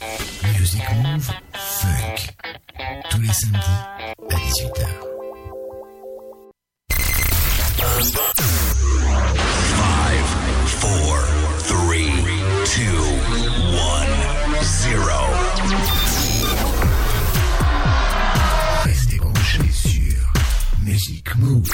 Music 0.00 0.82
Move 1.02 1.30
Funk. 1.54 2.34
Tous 3.10 3.20
les 3.20 3.32
samedis 3.32 3.58
à 4.30 4.34
18h. 4.34 4.86
Five, 9.72 10.28
four, 10.66 11.16
three, 11.64 12.12
two, 12.66 13.00
one, 13.72 14.14
zero. 14.62 15.20
Restez 18.84 19.16
branchés 19.18 19.72
sur 19.72 20.32
Music 20.84 21.36
Move. 21.36 21.70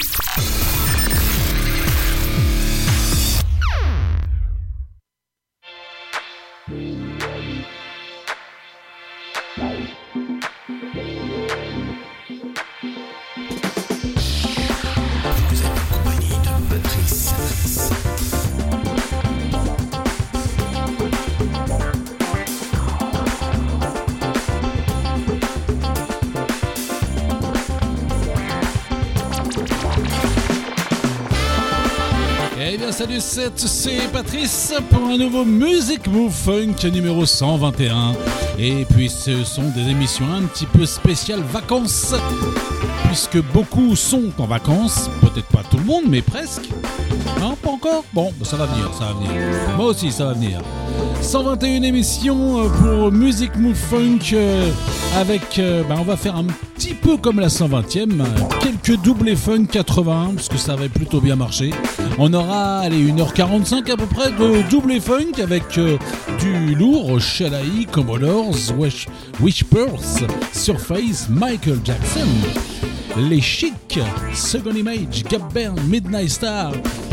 C'est 33.19 33.59
c'est 33.59 34.11
Patrice 34.11 34.73
pour 34.89 35.07
un 35.07 35.17
nouveau 35.17 35.45
Music 35.45 36.07
Move 36.07 36.31
Funk 36.31 36.89
numéro 36.91 37.27
121. 37.27 38.13
Et 38.57 38.85
puis 38.85 39.07
ce 39.07 39.43
sont 39.43 39.69
des 39.75 39.91
émissions 39.91 40.25
un 40.33 40.41
petit 40.43 40.65
peu 40.65 40.85
spéciales 40.85 41.43
vacances, 41.43 42.15
puisque 43.05 43.39
beaucoup 43.53 43.95
sont 43.95 44.31
en 44.39 44.47
vacances, 44.47 45.09
peut-être 45.21 45.47
pas 45.47 45.61
tout 45.69 45.77
le 45.77 45.83
monde 45.83 46.05
mais 46.07 46.23
presque. 46.23 46.69
Non, 47.39 47.55
pas 47.55 47.69
encore? 47.69 48.03
Bon, 48.13 48.31
bah, 48.37 48.45
ça 48.45 48.57
va 48.57 48.65
venir, 48.65 48.89
ça 48.97 49.05
va 49.05 49.13
venir. 49.13 49.31
Moi 49.77 49.87
aussi 49.87 50.11
ça 50.11 50.25
va 50.25 50.33
venir. 50.33 50.59
121 51.21 51.83
émissions 51.83 52.59
euh, 52.59 52.67
pour 52.69 53.11
Music 53.11 53.55
Move 53.55 53.75
Funk 53.75 54.19
euh, 54.33 54.69
avec, 55.15 55.57
euh, 55.57 55.83
bah, 55.87 55.95
on 55.99 56.03
va 56.03 56.17
faire 56.17 56.35
un 56.35 56.45
petit 56.75 56.93
peu 56.93 57.17
comme 57.17 57.39
la 57.39 57.47
120e, 57.47 58.21
euh, 58.21 58.25
quelques 58.61 59.01
doublés 59.01 59.35
funk 59.35 59.65
81 59.71 60.33
parce 60.35 60.49
que 60.49 60.57
ça 60.57 60.73
avait 60.73 60.89
plutôt 60.89 61.21
bien 61.21 61.35
marché. 61.35 61.71
On 62.19 62.33
aura 62.33 62.79
allez, 62.79 63.11
1h45 63.11 63.91
à 63.91 63.97
peu 63.97 64.05
près 64.05 64.31
de 64.31 64.69
doublé 64.69 64.99
funk 64.99 65.41
avec 65.41 65.63
du 66.39 66.75
lourd, 66.75 67.19
Shalaï, 67.19 67.87
Commodores, 67.91 68.55
Wish, 68.77 69.07
Surface, 70.51 71.27
Michael 71.29 71.79
Jackson. 71.83 72.27
Les 73.17 73.41
Chics, 73.41 73.73
Second 74.33 74.71
Image, 74.71 75.23
Gap 75.29 75.53
Band, 75.53 75.75
Midnight 75.87 76.29
Star. 76.29 76.71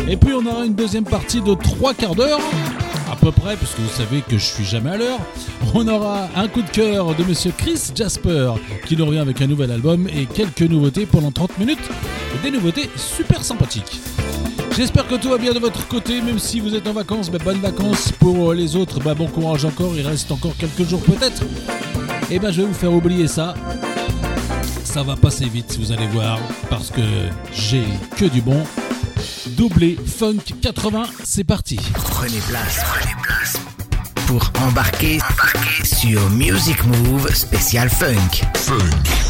Et 0.08 0.16
puis 0.16 0.32
on 0.32 0.46
aura 0.46 0.64
une 0.64 0.74
deuxième 0.74 1.04
partie 1.04 1.42
de 1.42 1.52
trois 1.52 1.92
quarts 1.92 2.14
d'heure, 2.14 2.40
à 3.12 3.16
peu 3.16 3.30
près, 3.30 3.54
parce 3.56 3.74
que 3.74 3.82
vous 3.82 3.90
savez 3.90 4.22
que 4.22 4.38
je 4.38 4.44
suis 4.44 4.64
jamais 4.64 4.90
à 4.90 4.96
l'heure. 4.96 5.18
On 5.74 5.86
aura 5.86 6.28
un 6.34 6.48
coup 6.48 6.62
de 6.62 6.70
cœur 6.70 7.14
de 7.14 7.22
monsieur 7.24 7.52
Chris 7.56 7.90
Jasper, 7.94 8.52
qui 8.86 8.96
nous 8.96 9.04
revient 9.04 9.18
avec 9.18 9.42
un 9.42 9.46
nouvel 9.46 9.70
album 9.72 10.08
et 10.08 10.24
quelques 10.24 10.62
nouveautés 10.62 11.04
pendant 11.04 11.30
30 11.30 11.58
minutes. 11.58 11.86
Des 12.42 12.50
nouveautés 12.50 12.88
super 12.96 13.44
sympathiques. 13.44 14.00
J'espère 14.74 15.06
que 15.06 15.16
tout 15.16 15.28
va 15.28 15.36
bien 15.36 15.52
de 15.52 15.58
votre 15.58 15.86
côté, 15.86 16.22
même 16.22 16.38
si 16.38 16.60
vous 16.60 16.74
êtes 16.74 16.86
en 16.86 16.94
vacances. 16.94 17.30
bah, 17.30 17.38
bonnes 17.44 17.60
vacances 17.60 18.10
pour 18.12 18.54
les 18.54 18.76
autres. 18.76 19.00
bah, 19.00 19.12
bon 19.14 19.26
courage 19.26 19.66
encore, 19.66 19.92
il 19.96 20.06
reste 20.06 20.32
encore 20.32 20.56
quelques 20.56 20.88
jours 20.88 21.02
peut-être. 21.02 21.42
Et 22.30 22.38
ben 22.38 22.50
je 22.50 22.62
vais 22.62 22.68
vous 22.68 22.74
faire 22.74 22.94
oublier 22.94 23.26
ça 23.26 23.54
ça 24.90 25.04
va 25.04 25.14
passer 25.14 25.44
vite, 25.48 25.78
vous 25.78 25.92
allez 25.92 26.08
voir, 26.08 26.36
parce 26.68 26.90
que 26.90 27.00
j'ai 27.54 27.84
que 28.16 28.24
du 28.24 28.40
bon. 28.40 28.60
Doublé 29.50 29.96
Funk 30.04 30.38
80, 30.60 31.04
c'est 31.22 31.44
parti. 31.44 31.78
Prenez 31.94 32.40
place, 32.48 32.80
prenez 32.84 33.14
place 33.22 33.60
pour 34.26 34.50
embarquer, 34.66 35.20
embarquer 35.30 35.84
sur 35.84 36.28
Music 36.30 36.84
Move 36.84 37.32
spécial 37.32 37.88
Funk. 37.88 38.42
Vous 38.66 39.29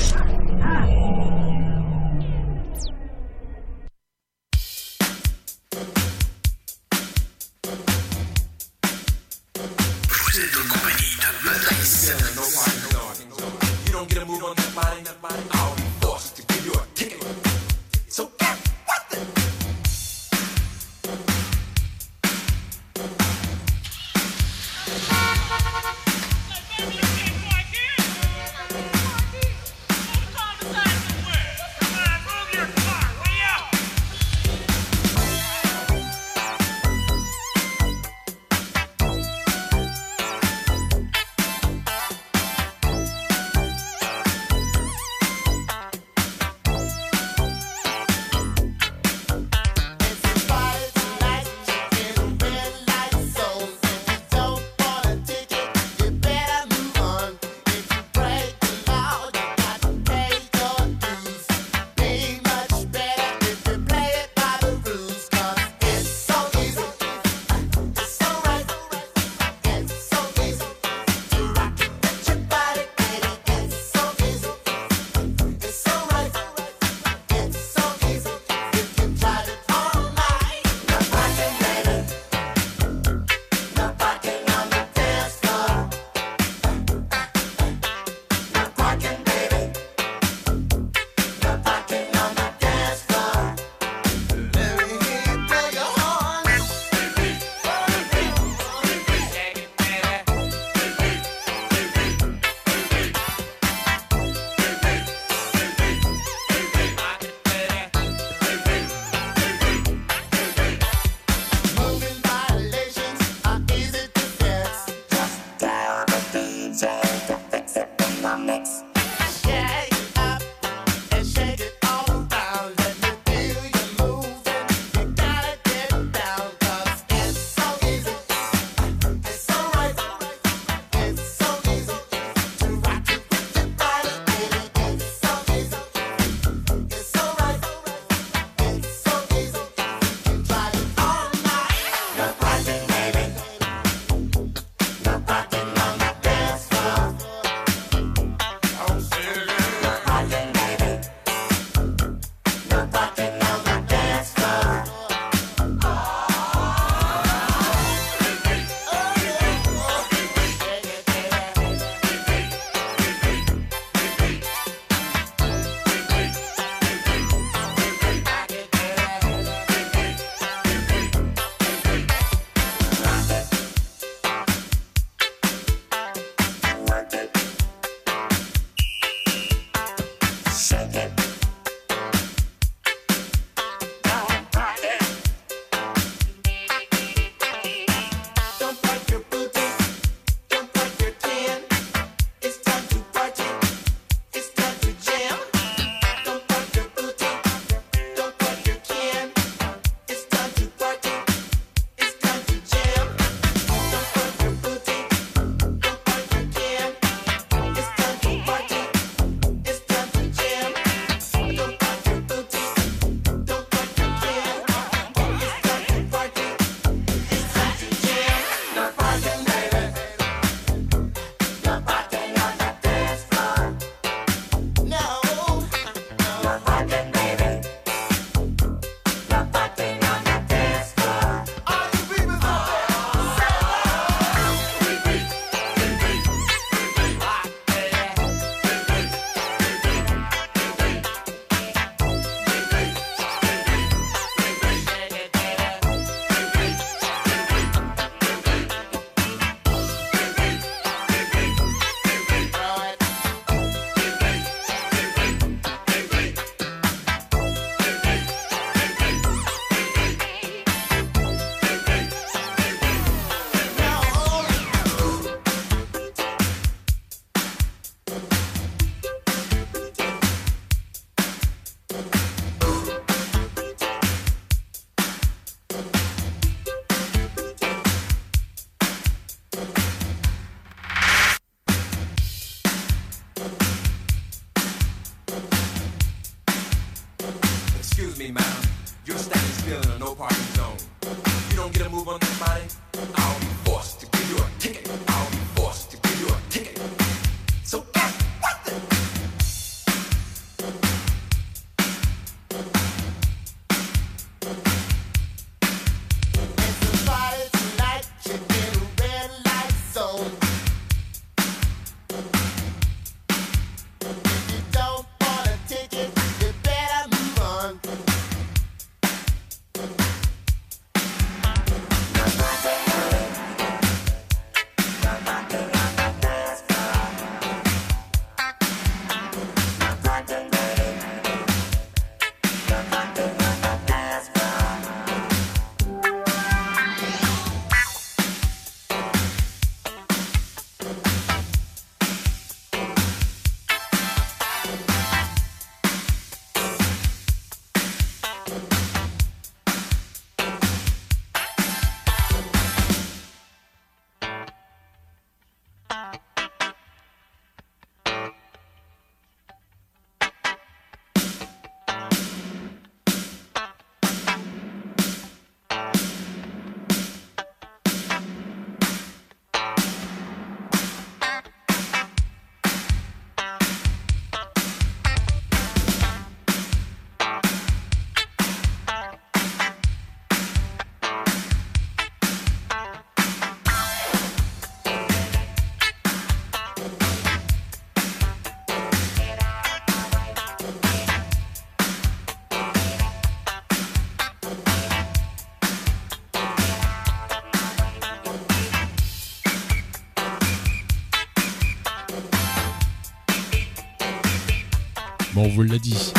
l'a 405.69 405.79
dit. 405.79 406.13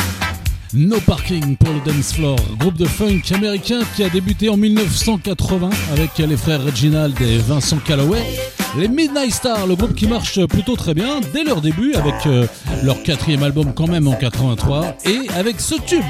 No 0.74 0.98
Parking 1.00 1.56
pour 1.56 1.72
le 1.74 1.80
Dance 1.80 2.14
Floor, 2.14 2.38
groupe 2.58 2.76
de 2.78 2.86
funk 2.86 3.20
américain 3.34 3.80
qui 3.94 4.02
a 4.04 4.08
débuté 4.08 4.48
en 4.48 4.56
1980 4.56 5.68
avec 5.92 6.16
les 6.16 6.36
frères 6.36 6.64
Reginald 6.64 7.20
et 7.20 7.36
Vincent 7.38 7.76
Calloway. 7.78 8.22
Les 8.78 8.88
Midnight 8.88 9.32
Stars, 9.32 9.66
le 9.66 9.74
groupe 9.74 9.94
qui 9.94 10.06
marche 10.06 10.44
plutôt 10.46 10.76
très 10.76 10.94
bien 10.94 11.20
dès 11.34 11.44
leur 11.44 11.60
début 11.60 11.92
avec 11.94 12.26
euh, 12.26 12.46
leur 12.84 13.02
quatrième 13.02 13.42
album 13.42 13.74
quand 13.74 13.86
même 13.86 14.08
en 14.08 14.14
83 14.14 14.96
et 15.04 15.28
avec 15.36 15.60
ce 15.60 15.74
tube 15.74 16.00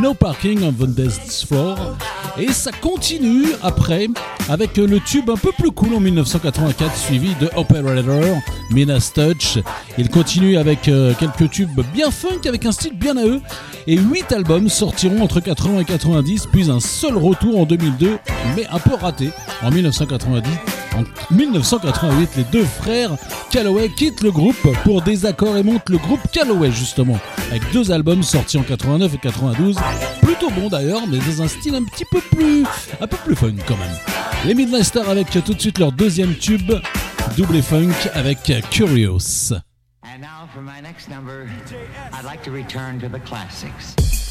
No 0.00 0.14
Parking 0.14 0.62
on 0.62 0.72
the 0.72 0.88
Dance 0.88 1.44
Floor. 1.46 1.98
Et 2.38 2.52
ça 2.52 2.70
continue 2.80 3.48
après 3.62 4.08
avec 4.48 4.76
le 4.76 5.00
tube 5.00 5.30
un 5.30 5.36
peu 5.36 5.52
plus 5.52 5.70
cool 5.70 5.94
en 5.94 6.00
1984 6.00 6.96
suivi 6.96 7.34
de 7.40 7.50
Operator, 7.56 8.40
Minas 8.70 9.12
Touch. 9.14 9.58
Il 9.98 10.08
continue 10.08 10.56
avec 10.56 10.88
euh, 10.88 11.12
quelques 11.18 11.50
tubes 11.50 11.80
bien 11.92 12.10
funk 12.10 12.46
avec 12.46 12.64
un 12.64 12.72
style 12.72 12.94
bien 12.94 13.16
à 13.16 13.24
eux 13.24 13.40
et 13.86 13.96
8 13.96 14.32
albums 14.32 14.68
sortiront 14.68 15.22
entre 15.22 15.40
80 15.40 15.80
et 15.80 15.84
90 15.84 16.46
puis 16.50 16.70
un 16.70 16.80
seul 16.80 17.16
retour 17.16 17.60
en 17.60 17.64
2002 17.64 18.18
mais 18.56 18.66
un 18.70 18.78
peu 18.78 18.94
raté 18.94 19.30
en 19.62 19.70
1990. 19.70 20.50
En 20.96 21.04
1988, 21.34 22.30
les 22.38 22.44
deux 22.44 22.64
frères 22.64 23.12
Calloway 23.50 23.88
quittent 23.88 24.22
le 24.22 24.32
groupe 24.32 24.56
pour 24.82 25.02
désaccord 25.02 25.56
et 25.56 25.62
montent 25.62 25.90
le 25.90 25.98
groupe 25.98 26.20
Calloway 26.32 26.72
justement, 26.72 27.18
avec 27.50 27.62
deux 27.72 27.92
albums 27.92 28.22
sortis 28.22 28.58
en 28.58 28.62
89 28.62 29.14
et 29.14 29.18
92, 29.18 29.76
plutôt 30.22 30.50
bons 30.50 30.68
d'ailleurs, 30.68 31.02
mais 31.08 31.18
dans 31.18 31.42
un 31.42 31.48
style 31.48 31.74
un 31.76 31.84
petit 31.84 32.04
peu 32.10 32.20
plus, 32.20 32.64
un 33.00 33.06
peu 33.06 33.16
plus 33.18 33.36
fun 33.36 33.52
quand 33.66 33.76
même. 33.76 34.17
Les 34.44 34.84
Stars 34.84 35.08
avec 35.08 35.30
tout 35.30 35.52
de 35.52 35.60
suite 35.60 35.78
leur 35.78 35.92
deuxième 35.92 36.34
tube, 36.34 36.72
double 37.36 37.60
funk 37.60 37.92
avec 38.14 38.38
Curious. 38.70 39.52
And 40.04 40.20
now 40.20 40.48
for 40.54 40.62
my 40.62 40.80
next 40.80 41.08
number, 41.08 41.48
I'd 42.12 42.24
like 42.24 42.42
to 42.44 42.50
return 42.50 43.00
to 43.00 43.08
the 43.08 43.20
classics. 43.20 44.27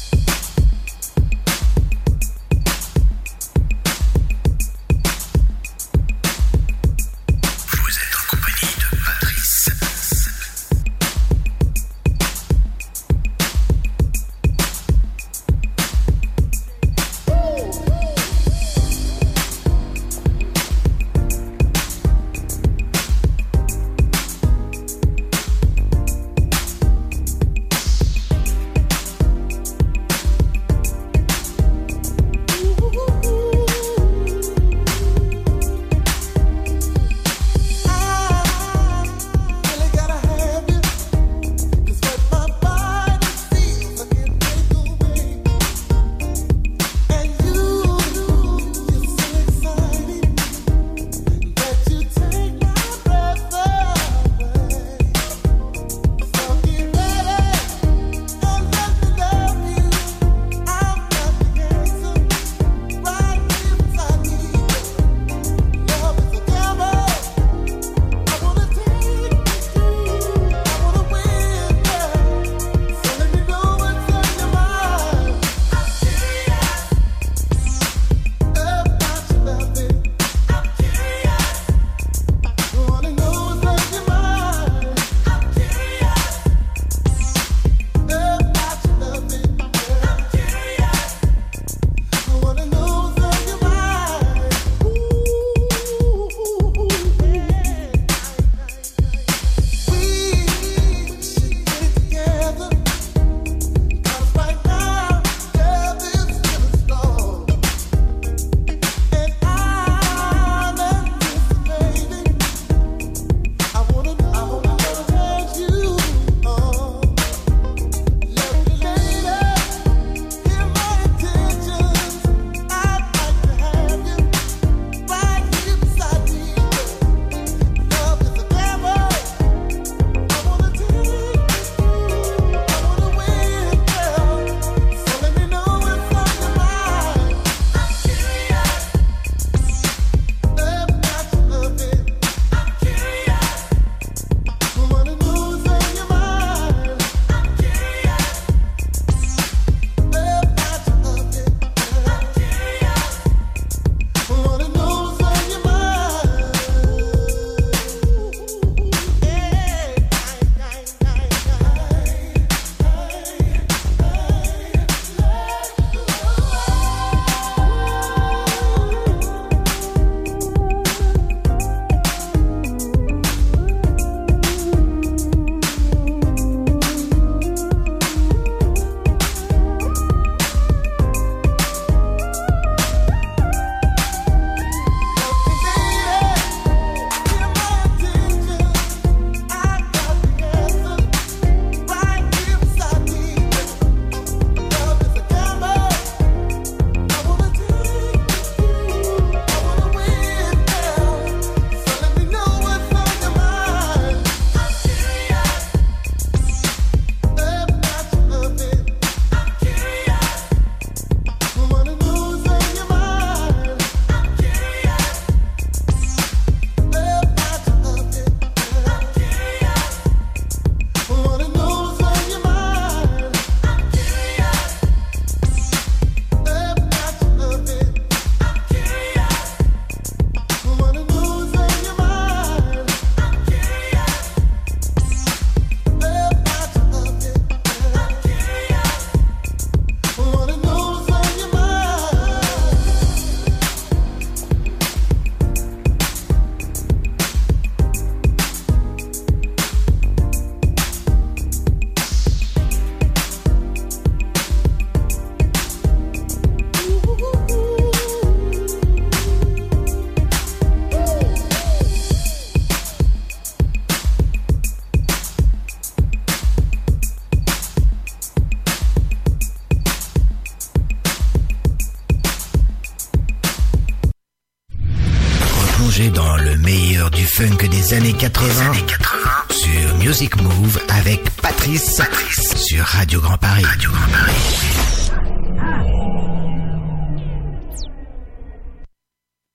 funk 277.38 277.68
des 277.68 277.94
années 277.94 278.14
80, 278.14 278.66
années 278.66 278.84
80. 278.84 279.18
sur 279.50 279.94
Music 279.98 280.34
Move 280.42 280.80
avec 280.88 281.22
Patrice, 281.36 281.98
Patrice. 281.98 282.56
sur 282.56 282.84
Radio 282.84 283.20
Grand 283.20 283.38
Paris. 283.38 283.64
Radio 283.64 283.90
Grand 283.92 284.08
Paris. 284.10 285.12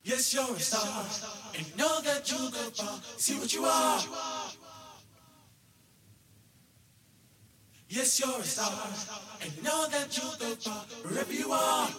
Yes, 0.06 0.34
you're 0.34 0.56
a 0.56 0.60
star, 0.62 0.82
and 1.58 1.78
know 1.78 2.02
that 2.06 2.32
you 2.32 2.38
go 2.52 2.72
far. 2.74 3.02
See 3.18 3.34
what 3.34 3.52
you 3.52 3.66
are. 3.66 4.00
Yes, 7.90 8.18
you're 8.18 8.40
a 8.40 8.44
star, 8.46 8.72
and 9.42 9.62
know 9.62 9.88
that 9.92 10.16
you 10.16 10.24
go 10.40 10.56
far 10.56 10.86
wherever 11.04 11.34
you 11.34 11.52
are. 11.52 11.90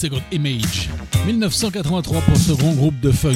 Second 0.00 0.22
Image. 0.32 0.88
1983 1.26 2.22
pour 2.22 2.36
ce 2.38 2.52
grand 2.52 2.72
groupe 2.72 2.98
de 3.00 3.10
funk 3.10 3.34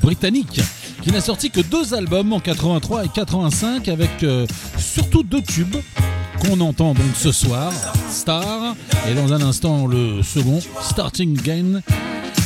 britannique 0.00 0.60
qui 1.02 1.10
n'a 1.10 1.20
sorti 1.20 1.50
que 1.50 1.60
deux 1.60 1.94
albums 1.94 2.32
en 2.32 2.38
83 2.38 3.06
et 3.06 3.08
85 3.08 3.88
avec 3.88 4.22
euh, 4.22 4.46
surtout 4.78 5.24
deux 5.24 5.42
tubes 5.42 5.74
qu'on 6.38 6.60
entend 6.60 6.94
donc 6.94 7.06
ce 7.16 7.32
soir, 7.32 7.72
Star, 8.08 8.76
et 9.10 9.14
dans 9.14 9.32
un 9.32 9.42
instant 9.42 9.88
le 9.88 10.22
second, 10.22 10.60
Starting 10.80 11.36
Again, 11.40 11.80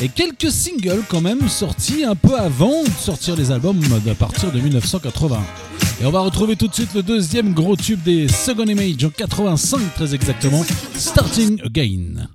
et 0.00 0.08
quelques 0.08 0.50
singles 0.50 1.02
quand 1.06 1.20
même 1.20 1.46
sortis 1.50 2.04
un 2.04 2.14
peu 2.14 2.38
avant 2.38 2.82
de 2.82 2.90
sortir 2.98 3.36
les 3.36 3.50
albums 3.50 3.82
à 4.10 4.14
partir 4.14 4.50
de 4.52 4.58
1980. 4.58 5.38
Et 6.00 6.06
on 6.06 6.10
va 6.10 6.20
retrouver 6.20 6.56
tout 6.56 6.68
de 6.68 6.74
suite 6.74 6.94
le 6.94 7.02
deuxième 7.02 7.52
gros 7.52 7.76
tube 7.76 8.02
des 8.02 8.26
Second 8.26 8.64
Image 8.64 9.04
en 9.04 9.10
85 9.10 9.80
très 9.96 10.14
exactement, 10.14 10.64
Starting 10.94 11.60
Again. 11.62 12.26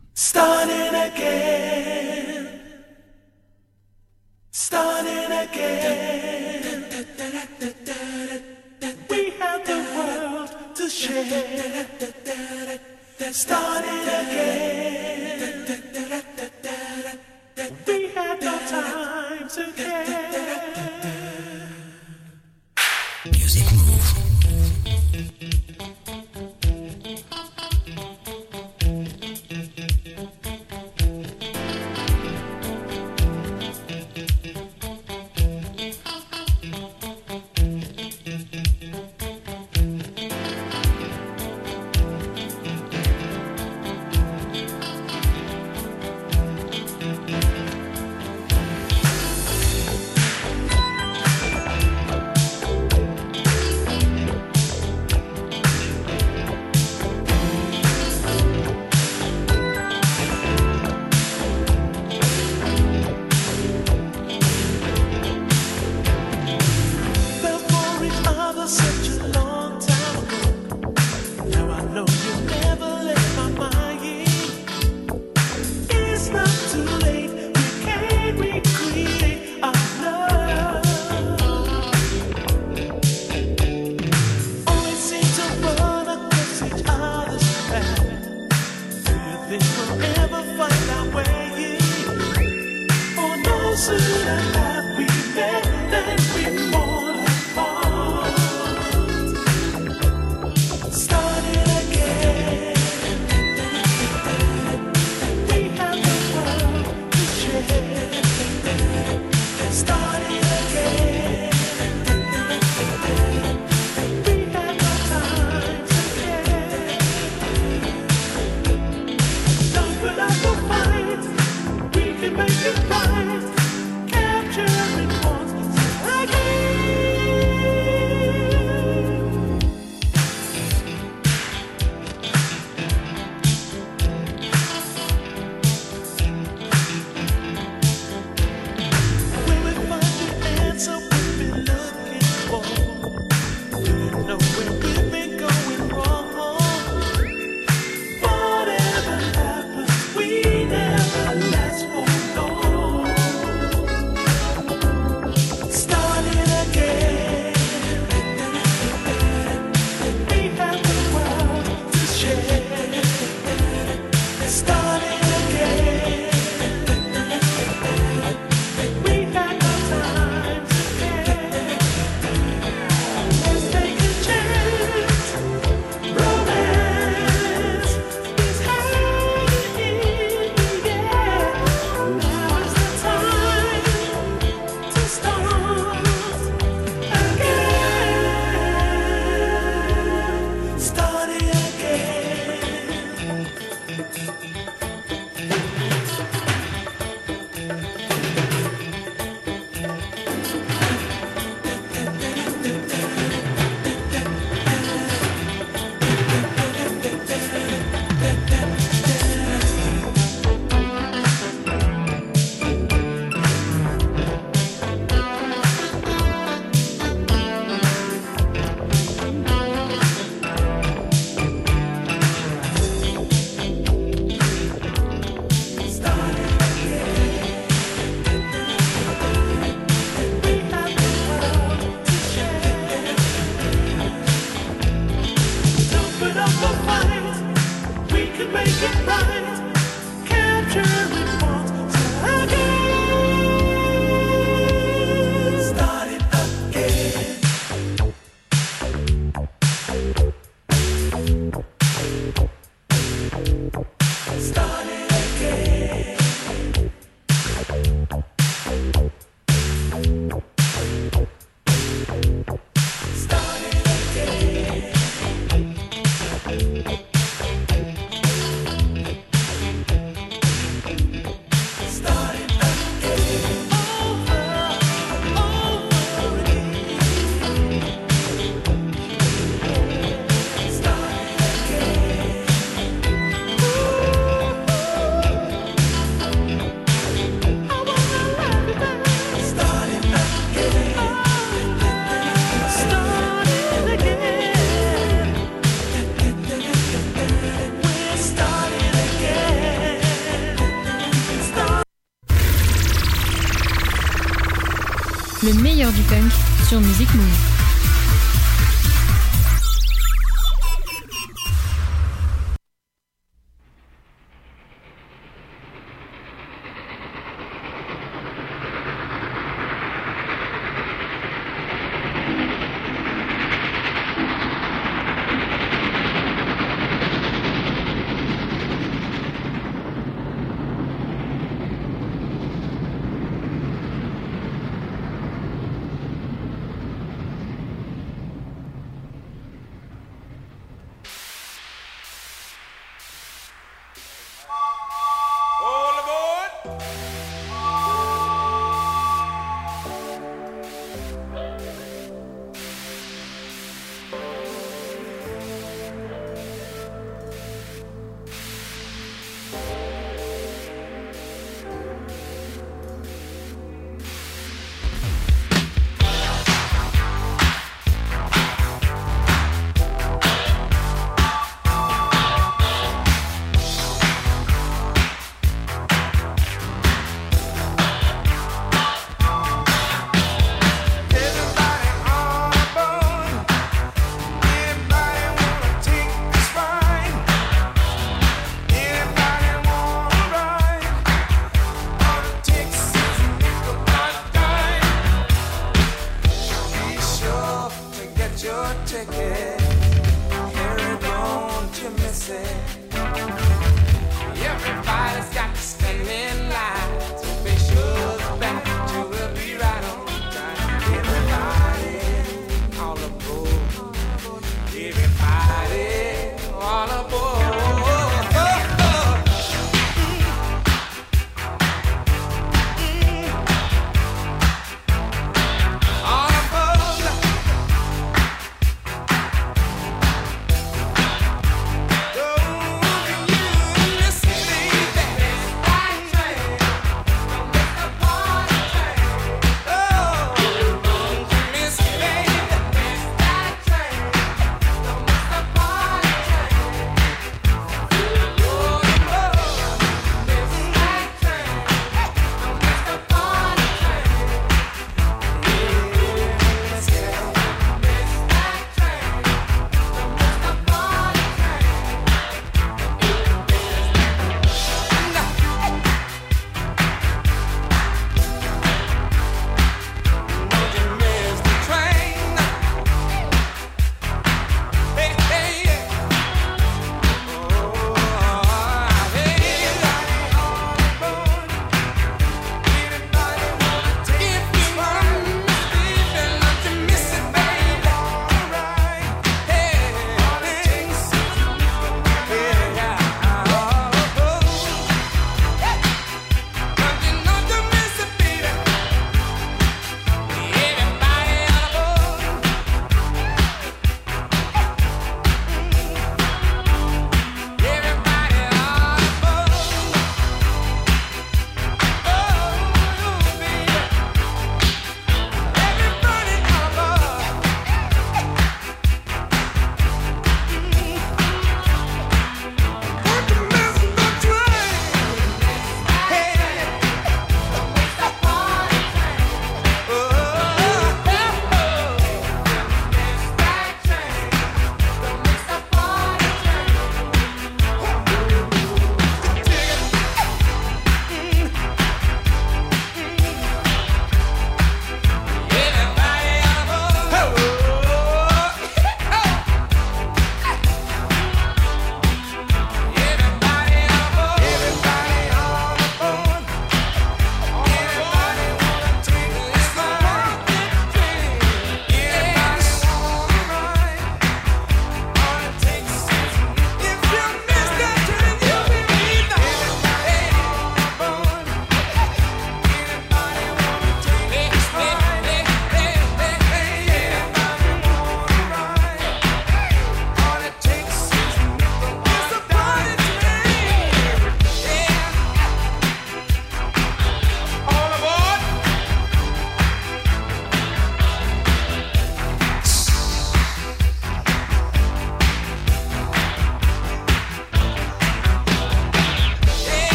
Du 305.76 306.04
funk 306.04 306.32
sur 306.70 306.80
Music 306.80 307.14
Move. 307.16 307.45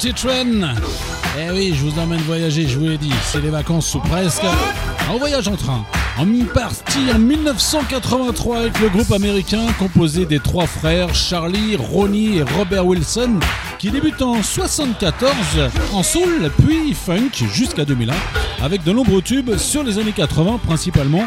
Party 0.00 0.14
Train. 0.14 0.76
Eh 1.38 1.50
oui, 1.50 1.74
je 1.74 1.84
vous 1.84 1.98
emmène 1.98 2.20
voyager, 2.20 2.66
je 2.66 2.78
vous 2.78 2.86
l'ai 2.86 2.96
dit, 2.96 3.12
c'est 3.22 3.42
les 3.42 3.50
vacances 3.50 3.94
ou 3.94 3.98
presque. 3.98 4.46
En 5.10 5.18
voyage 5.18 5.46
en 5.46 5.56
train. 5.56 5.84
En 6.16 6.24
partie 6.54 7.12
en 7.14 7.18
1983 7.18 8.60
avec 8.60 8.80
le 8.80 8.88
groupe 8.88 9.12
américain 9.12 9.66
composé 9.78 10.24
des 10.24 10.38
trois 10.38 10.66
frères 10.66 11.14
Charlie, 11.14 11.76
Ronnie 11.76 12.38
et 12.38 12.42
Robert 12.42 12.86
Wilson 12.86 13.40
qui 13.78 13.90
débute 13.90 14.22
en 14.22 14.42
74 14.42 15.34
en 15.92 16.02
soul 16.02 16.50
puis 16.64 16.94
funk 16.94 17.46
jusqu'à 17.52 17.84
2001 17.84 18.14
avec 18.62 18.82
de 18.84 18.92
nombreux 18.92 19.20
tubes 19.20 19.54
sur 19.58 19.82
les 19.82 19.98
années 19.98 20.14
80 20.16 20.60
principalement. 20.66 21.26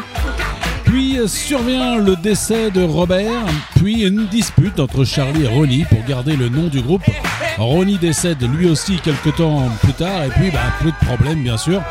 Puis 0.84 1.16
survient 1.28 1.96
le 1.96 2.16
décès 2.16 2.72
de 2.72 2.82
Robert, 2.82 3.46
puis 3.76 4.02
une 4.02 4.26
dispute 4.26 4.80
entre 4.80 5.04
Charlie 5.04 5.44
et 5.44 5.48
Ronnie 5.48 5.84
pour 5.84 6.02
garder 6.04 6.34
le 6.34 6.48
nom 6.48 6.66
du 6.66 6.82
groupe. 6.82 7.04
Ronnie 7.58 7.98
décède 7.98 8.42
lui 8.52 8.68
aussi 8.68 8.96
quelques 8.96 9.36
temps 9.36 9.68
plus 9.82 9.92
tard 9.92 10.24
et 10.24 10.30
puis 10.30 10.50
bah, 10.50 10.60
plus 10.80 10.90
de 10.90 11.06
problèmes 11.06 11.42
bien 11.42 11.56
sûr. 11.56 11.82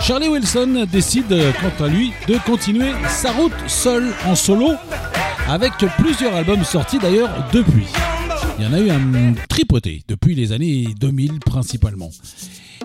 Charlie 0.00 0.28
Wilson 0.28 0.86
décide 0.90 1.28
quant 1.28 1.84
à 1.84 1.88
lui 1.88 2.12
de 2.28 2.36
continuer 2.44 2.90
sa 3.08 3.32
route 3.32 3.52
seul 3.68 4.12
en 4.26 4.34
solo 4.34 4.72
avec 5.48 5.72
plusieurs 5.98 6.34
albums 6.34 6.64
sortis 6.64 6.98
d'ailleurs 6.98 7.30
depuis. 7.52 7.86
Il 8.58 8.64
y 8.64 8.68
en 8.68 8.72
a 8.72 8.80
eu 8.80 8.90
un 8.90 9.34
tripoté 9.48 10.02
depuis 10.08 10.34
les 10.34 10.52
années 10.52 10.88
2000 10.98 11.40
principalement. 11.40 12.10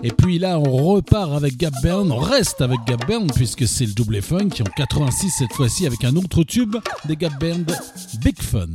Et 0.02 0.10
puis 0.10 0.38
là, 0.38 0.58
on 0.58 0.76
repart 0.94 1.32
avec 1.32 1.56
Gap 1.56 1.74
Band, 1.82 2.10
on 2.10 2.18
reste 2.18 2.60
avec 2.60 2.78
Gap 2.86 3.06
Band 3.06 3.26
puisque 3.34 3.66
c'est 3.66 3.86
le 3.86 3.92
double 3.92 4.22
funk 4.22 4.50
en 4.60 4.70
86 4.76 5.30
cette 5.30 5.52
fois-ci 5.52 5.86
avec 5.86 6.04
un 6.04 6.16
autre 6.16 6.42
tube 6.42 6.76
des 7.04 7.16
Gap 7.16 7.38
Band, 7.38 7.64
Big 8.22 8.40
Fun. 8.40 8.66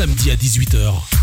Samedi 0.00 0.30
à 0.30 0.34
18h. 0.34 1.19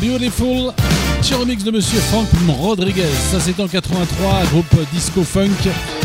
Beautiful, 0.00 0.72
petit 1.20 1.34
remix 1.34 1.62
de 1.62 1.70
Monsieur 1.70 1.98
Frank 1.98 2.26
Rodriguez. 2.58 3.02
Ça 3.30 3.38
c'est 3.38 3.60
en 3.60 3.68
83, 3.68 4.44
groupe 4.50 4.90
disco 4.94 5.22
funk 5.22 5.50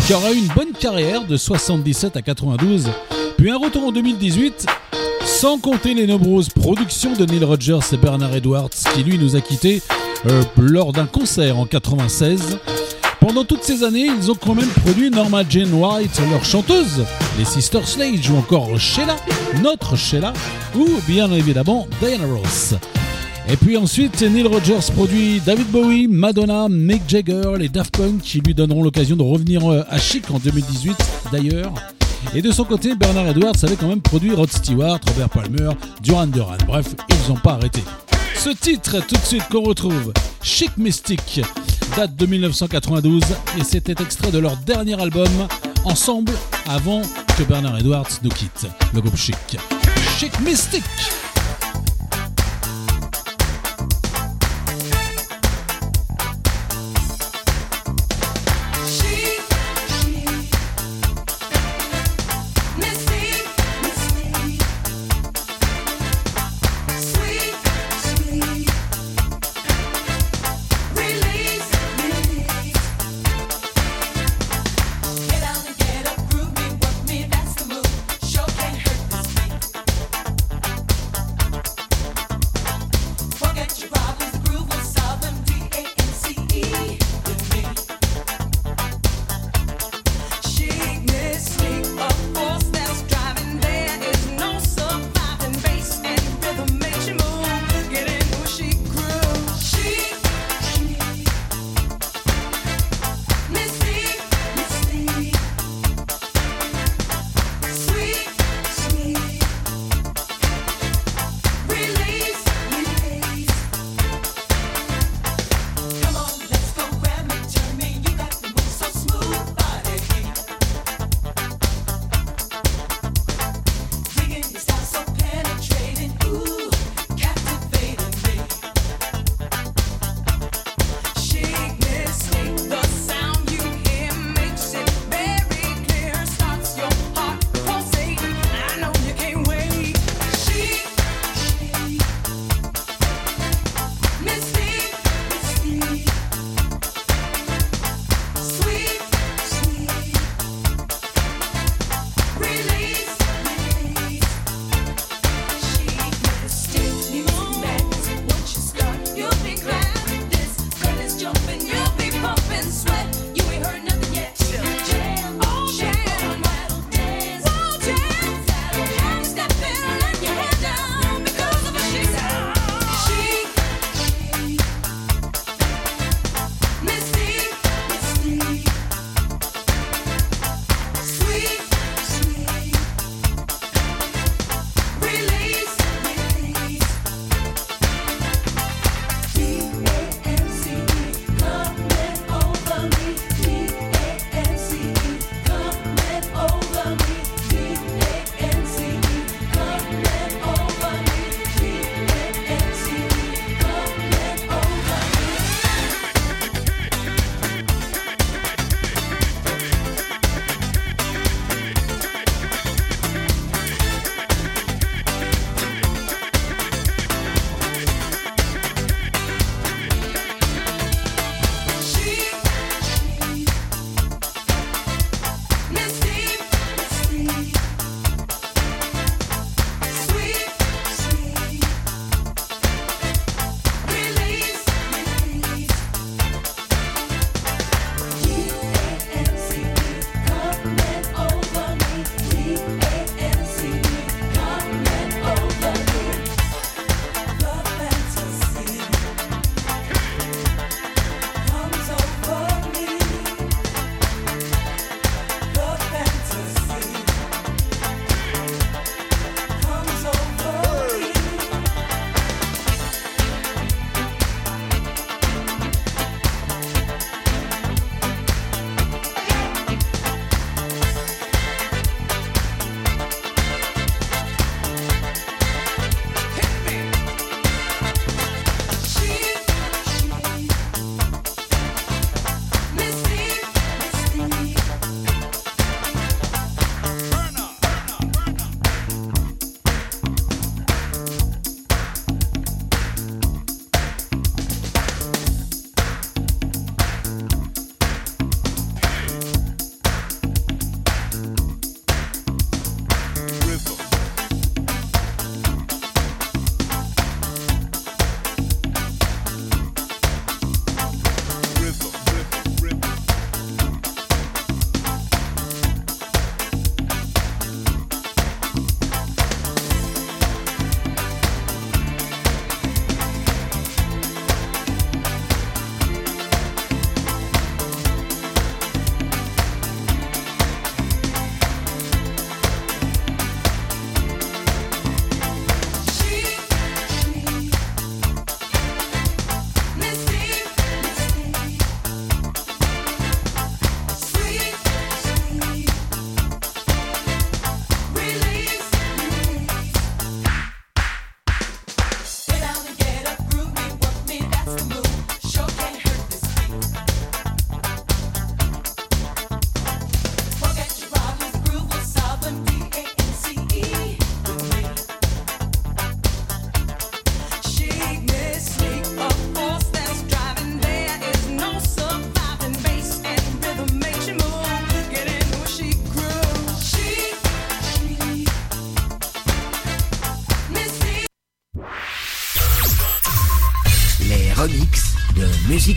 qui 0.05 0.13
aura 0.13 0.33
eu 0.33 0.37
une 0.37 0.47
bonne 0.47 0.73
carrière 0.77 1.23
de 1.23 1.37
77 1.37 2.17
à 2.17 2.21
92, 2.21 2.89
puis 3.37 3.49
un 3.49 3.57
retour 3.57 3.85
en 3.85 3.91
2018 3.93 4.65
sans 5.25 5.59
compter 5.59 5.93
les 5.93 6.07
nombreuses 6.07 6.49
productions 6.49 7.13
de 7.13 7.25
Neil 7.25 7.45
Rogers 7.45 7.79
et 7.93 7.97
Bernard 7.97 8.35
Edwards 8.35 8.69
qui 8.93 9.03
lui 9.03 9.17
nous 9.17 9.37
a 9.37 9.41
quittés 9.41 9.81
euh, 10.25 10.43
lors 10.57 10.91
d'un 10.91 11.05
concert 11.05 11.57
en 11.57 11.65
96. 11.65 12.59
Pendant 13.21 13.45
toutes 13.45 13.63
ces 13.63 13.83
années, 13.83 14.07
ils 14.07 14.29
ont 14.29 14.35
quand 14.35 14.55
même 14.55 14.69
produit 14.83 15.09
Norma 15.09 15.43
Jane 15.49 15.73
White, 15.73 16.21
leur 16.29 16.43
chanteuse, 16.43 17.05
les 17.39 17.45
Sisters 17.45 17.87
Slade 17.87 18.25
ou 18.29 18.35
encore 18.35 18.77
Sheila, 18.77 19.15
notre 19.63 19.95
Sheila, 19.95 20.33
ou 20.75 20.85
bien 21.07 21.31
évidemment 21.31 21.87
Diana 22.01 22.25
Ross. 22.25 22.75
Et 23.47 23.57
puis 23.57 23.77
ensuite, 23.77 24.21
Neil 24.23 24.47
Rogers 24.47 24.91
produit 24.93 25.39
David 25.45 25.67
Bowie, 25.67 26.07
Madonna, 26.07 26.67
Mick 26.67 27.03
Jagger, 27.07 27.53
les 27.59 27.69
Daft 27.69 27.95
Punk 27.95 28.21
qui 28.21 28.39
lui 28.39 28.55
donneront 28.55 28.81
l'occasion 28.81 29.15
de 29.15 29.21
revenir 29.21 29.69
euh, 29.71 29.83
à 29.89 29.99
Chic 29.99 30.29
en 30.31 30.39
2018 30.39 30.97
d'ailleurs. 31.31 31.73
Et 32.33 32.41
de 32.41 32.51
son 32.51 32.63
côté, 32.65 32.95
Bernard 32.95 33.27
Edwards 33.27 33.55
avait 33.61 33.75
quand 33.75 33.87
même 33.87 34.01
produit 34.01 34.33
Rod 34.33 34.51
Stewart, 34.51 34.99
Robert 35.07 35.29
Palmer, 35.29 35.69
Duran 36.01 36.25
Duran. 36.27 36.57
Bref, 36.65 36.95
ils 37.09 37.31
n'ont 37.31 37.39
pas 37.39 37.53
arrêté. 37.53 37.83
Ce 38.35 38.49
titre, 38.49 38.99
tout 39.07 39.15
de 39.15 39.25
suite, 39.25 39.47
qu'on 39.51 39.61
retrouve, 39.61 40.11
Chic 40.41 40.75
Mystique, 40.77 41.41
date 41.95 42.15
de 42.15 42.25
1992 42.25 43.21
et 43.59 43.63
c'était 43.63 44.01
extrait 44.01 44.31
de 44.31 44.39
leur 44.39 44.57
dernier 44.57 44.99
album, 44.99 45.29
Ensemble, 45.85 46.33
avant 46.67 47.03
que 47.37 47.43
Bernard 47.43 47.77
Edwards 47.77 48.09
nous 48.23 48.29
quitte, 48.29 48.65
le 48.93 49.01
groupe 49.01 49.15
Chic. 49.15 49.35
Chic 50.17 50.39
Mystique 50.41 50.83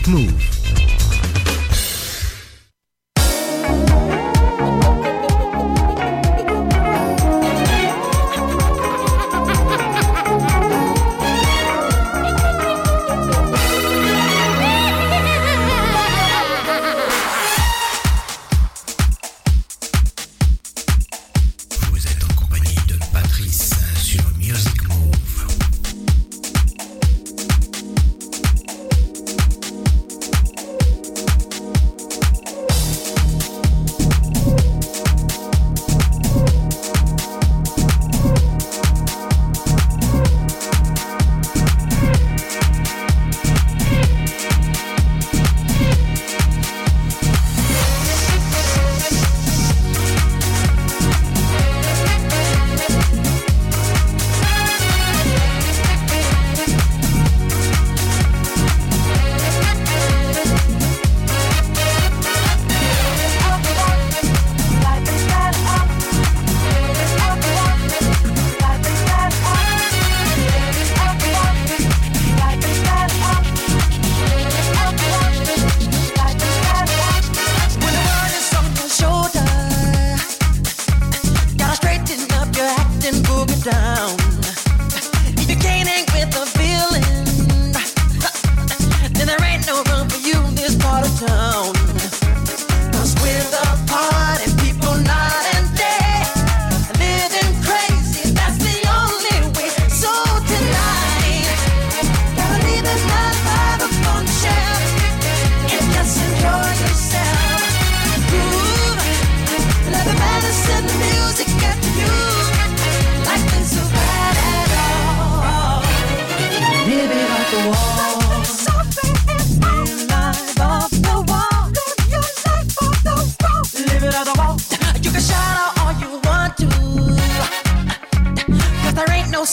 move. 0.09 0.48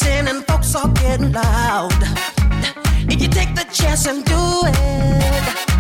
dancing 0.07 0.29
and 0.29 0.47
folks 0.47 0.75
are 0.75 0.89
getting 0.89 1.33
loud. 1.33 1.93
If 3.09 3.21
you 3.21 3.29
take 3.29 3.55
the 3.55 3.67
chance 3.73 4.07
and 4.07 4.25
do 4.25 4.61
it. 4.65 5.76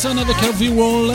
Jackson 0.00 0.18
avec 0.18 0.36
Heavy 0.42 0.68
Wall. 0.68 1.12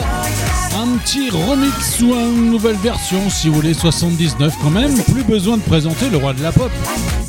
Un 0.76 0.98
petit 0.98 1.30
remix 1.30 2.00
ou 2.02 2.14
une 2.14 2.50
nouvelle 2.50 2.76
version, 2.76 3.30
si 3.30 3.48
vous 3.48 3.54
voulez, 3.54 3.72
79 3.72 4.54
quand 4.62 4.70
même. 4.70 4.94
Plus 5.04 5.22
besoin 5.22 5.56
de 5.56 5.62
présenter 5.62 6.10
le 6.10 6.18
roi 6.18 6.34
de 6.34 6.42
la 6.42 6.52
pop. 6.52 6.70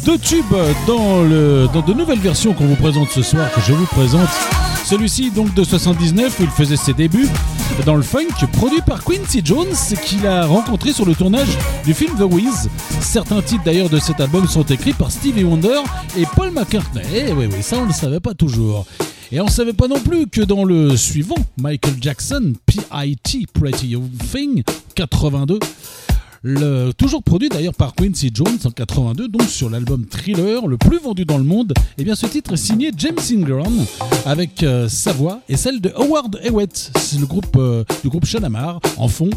Deux 0.03 0.17
tubes 0.17 0.43
dans, 0.85 1.23
dans 1.67 1.81
de 1.81 1.93
nouvelles 1.93 2.19
versions 2.19 2.53
qu'on 2.53 2.65
vous 2.65 2.75
présente 2.75 3.09
ce 3.09 3.21
soir, 3.21 3.49
que 3.53 3.61
je 3.61 3.73
vous 3.73 3.85
présente. 3.85 4.27
Celui-ci 4.83 5.31
donc 5.31 5.53
de 5.53 5.63
79 5.63 6.39
où 6.39 6.43
il 6.43 6.49
faisait 6.49 6.75
ses 6.75 6.93
débuts 6.93 7.29
dans 7.85 7.95
le 7.95 8.03
funk, 8.03 8.47
produit 8.53 8.81
par 8.81 9.03
Quincy 9.03 9.41
Jones 9.43 9.75
qu'il 10.03 10.27
a 10.27 10.45
rencontré 10.45 10.91
sur 10.91 11.05
le 11.05 11.15
tournage 11.15 11.57
du 11.85 11.93
film 11.93 12.17
The 12.17 12.31
Wiz. 12.31 12.69
Certains 12.99 13.41
titres 13.41 13.63
d'ailleurs 13.63 13.89
de 13.89 13.99
cet 13.99 14.19
album 14.19 14.47
sont 14.47 14.63
écrits 14.63 14.93
par 14.93 15.11
Stevie 15.11 15.43
Wonder 15.43 15.79
et 16.17 16.25
Paul 16.35 16.51
McCartney. 16.51 17.03
Eh 17.13 17.31
oui 17.31 17.47
oui, 17.49 17.61
ça 17.63 17.77
on 17.77 17.83
ne 17.83 17.87
le 17.87 17.93
savait 17.93 18.19
pas 18.19 18.33
toujours. 18.33 18.85
Et 19.35 19.41
on 19.41 19.47
ne 19.47 19.49
savait 19.49 19.73
pas 19.73 19.89
non 19.89 19.99
plus 19.99 20.27
que 20.27 20.39
dans 20.39 20.63
le 20.63 20.95
suivant, 20.95 21.35
Michael 21.57 21.95
Jackson, 21.99 22.53
P.I.T. 22.65 23.47
Pretty 23.53 23.97
Thing, 24.31 24.63
82, 24.95 25.59
le, 26.41 26.93
toujours 26.93 27.21
produit 27.21 27.49
d'ailleurs 27.49 27.73
par 27.73 27.95
Quincy 27.95 28.31
Jones 28.33 28.57
en 28.63 28.71
82, 28.71 29.27
donc 29.27 29.41
sur 29.49 29.69
l'album 29.69 30.05
Thriller, 30.05 30.65
le 30.65 30.77
plus 30.77 30.99
vendu 30.99 31.25
dans 31.25 31.37
le 31.37 31.43
monde. 31.43 31.73
Et 31.97 32.05
bien 32.05 32.15
ce 32.15 32.27
titre 32.27 32.53
est 32.53 32.57
signé 32.57 32.91
James 32.95 33.19
Ingram 33.29 33.85
avec 34.25 34.63
euh, 34.63 34.87
sa 34.87 35.11
voix 35.11 35.41
et 35.49 35.57
celle 35.57 35.81
de 35.81 35.91
Howard 35.93 36.39
Hewitt, 36.41 36.91
c'est 36.97 37.19
le 37.19 37.25
groupe 37.25 37.57
euh, 37.57 37.83
du 38.03 38.09
groupe 38.09 38.25
Shalamar 38.25 38.79
en 38.95 39.09
fond, 39.09 39.31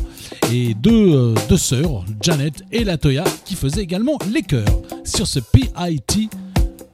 et 0.53 0.75
deux, 0.75 1.13
euh, 1.13 1.35
deux 1.49 1.57
sœurs, 1.57 2.05
Janet 2.21 2.63
et 2.71 2.85
Latoya, 2.85 3.25
qui 3.45 3.57
faisaient 3.57 3.83
également 3.83 4.17
les 4.33 4.43
chœurs 4.43 4.81
sur 5.03 5.27
ce 5.27 5.41
PIT 5.41 6.31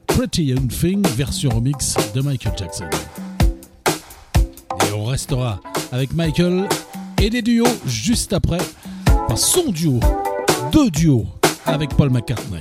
Pretty 0.07 0.44
Young 0.44 0.68
Thing 0.68 1.07
version 1.16 1.50
remix 1.50 1.94
de 2.14 2.20
Michael 2.20 2.52
Jackson. 2.57 2.88
Et 4.88 4.92
on 4.92 5.05
restera 5.05 5.61
avec 5.92 6.12
Michael 6.12 6.68
et 7.20 7.30
des 7.30 7.42
duos 7.42 7.66
juste 7.86 8.32
après 8.32 8.59
par 9.28 9.38
son 9.38 9.70
duo, 9.70 10.00
deux 10.72 10.90
duos 10.90 11.26
avec 11.66 11.90
Paul 11.96 12.11
McCartney. 12.11 12.61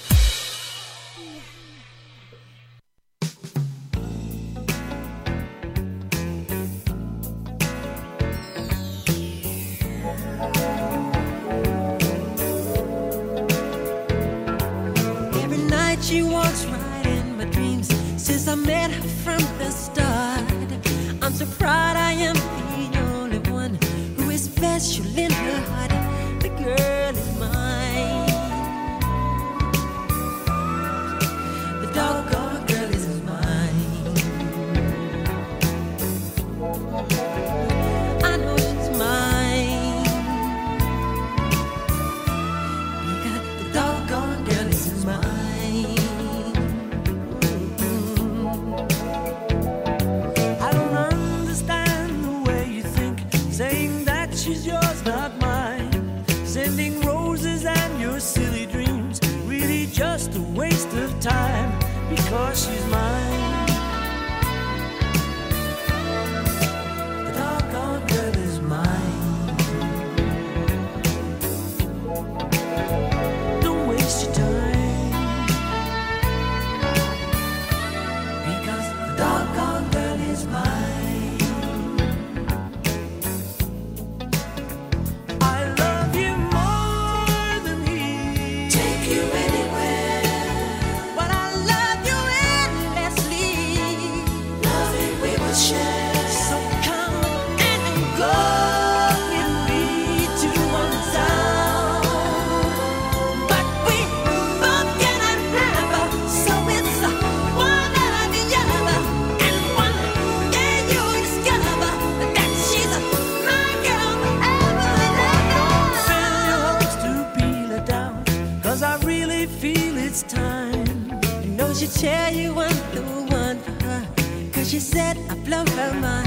said 125.13 125.17
I 125.29 125.35
blow 125.35 125.65
her 125.65 125.93
mind. 125.99 126.20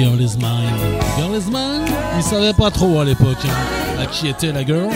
Girl 0.00 0.18
Is 0.18 0.38
Mine. 0.38 0.98
Girl 1.18 1.36
Is 1.36 1.50
Mine, 1.50 1.84
ils 2.16 2.22
savaient 2.22 2.54
pas 2.54 2.70
trop 2.70 3.00
à 3.00 3.04
l'époque 3.04 3.36
hein, 3.44 4.02
à 4.02 4.06
qui 4.06 4.28
était 4.28 4.50
la 4.50 4.64
Girls. 4.64 4.88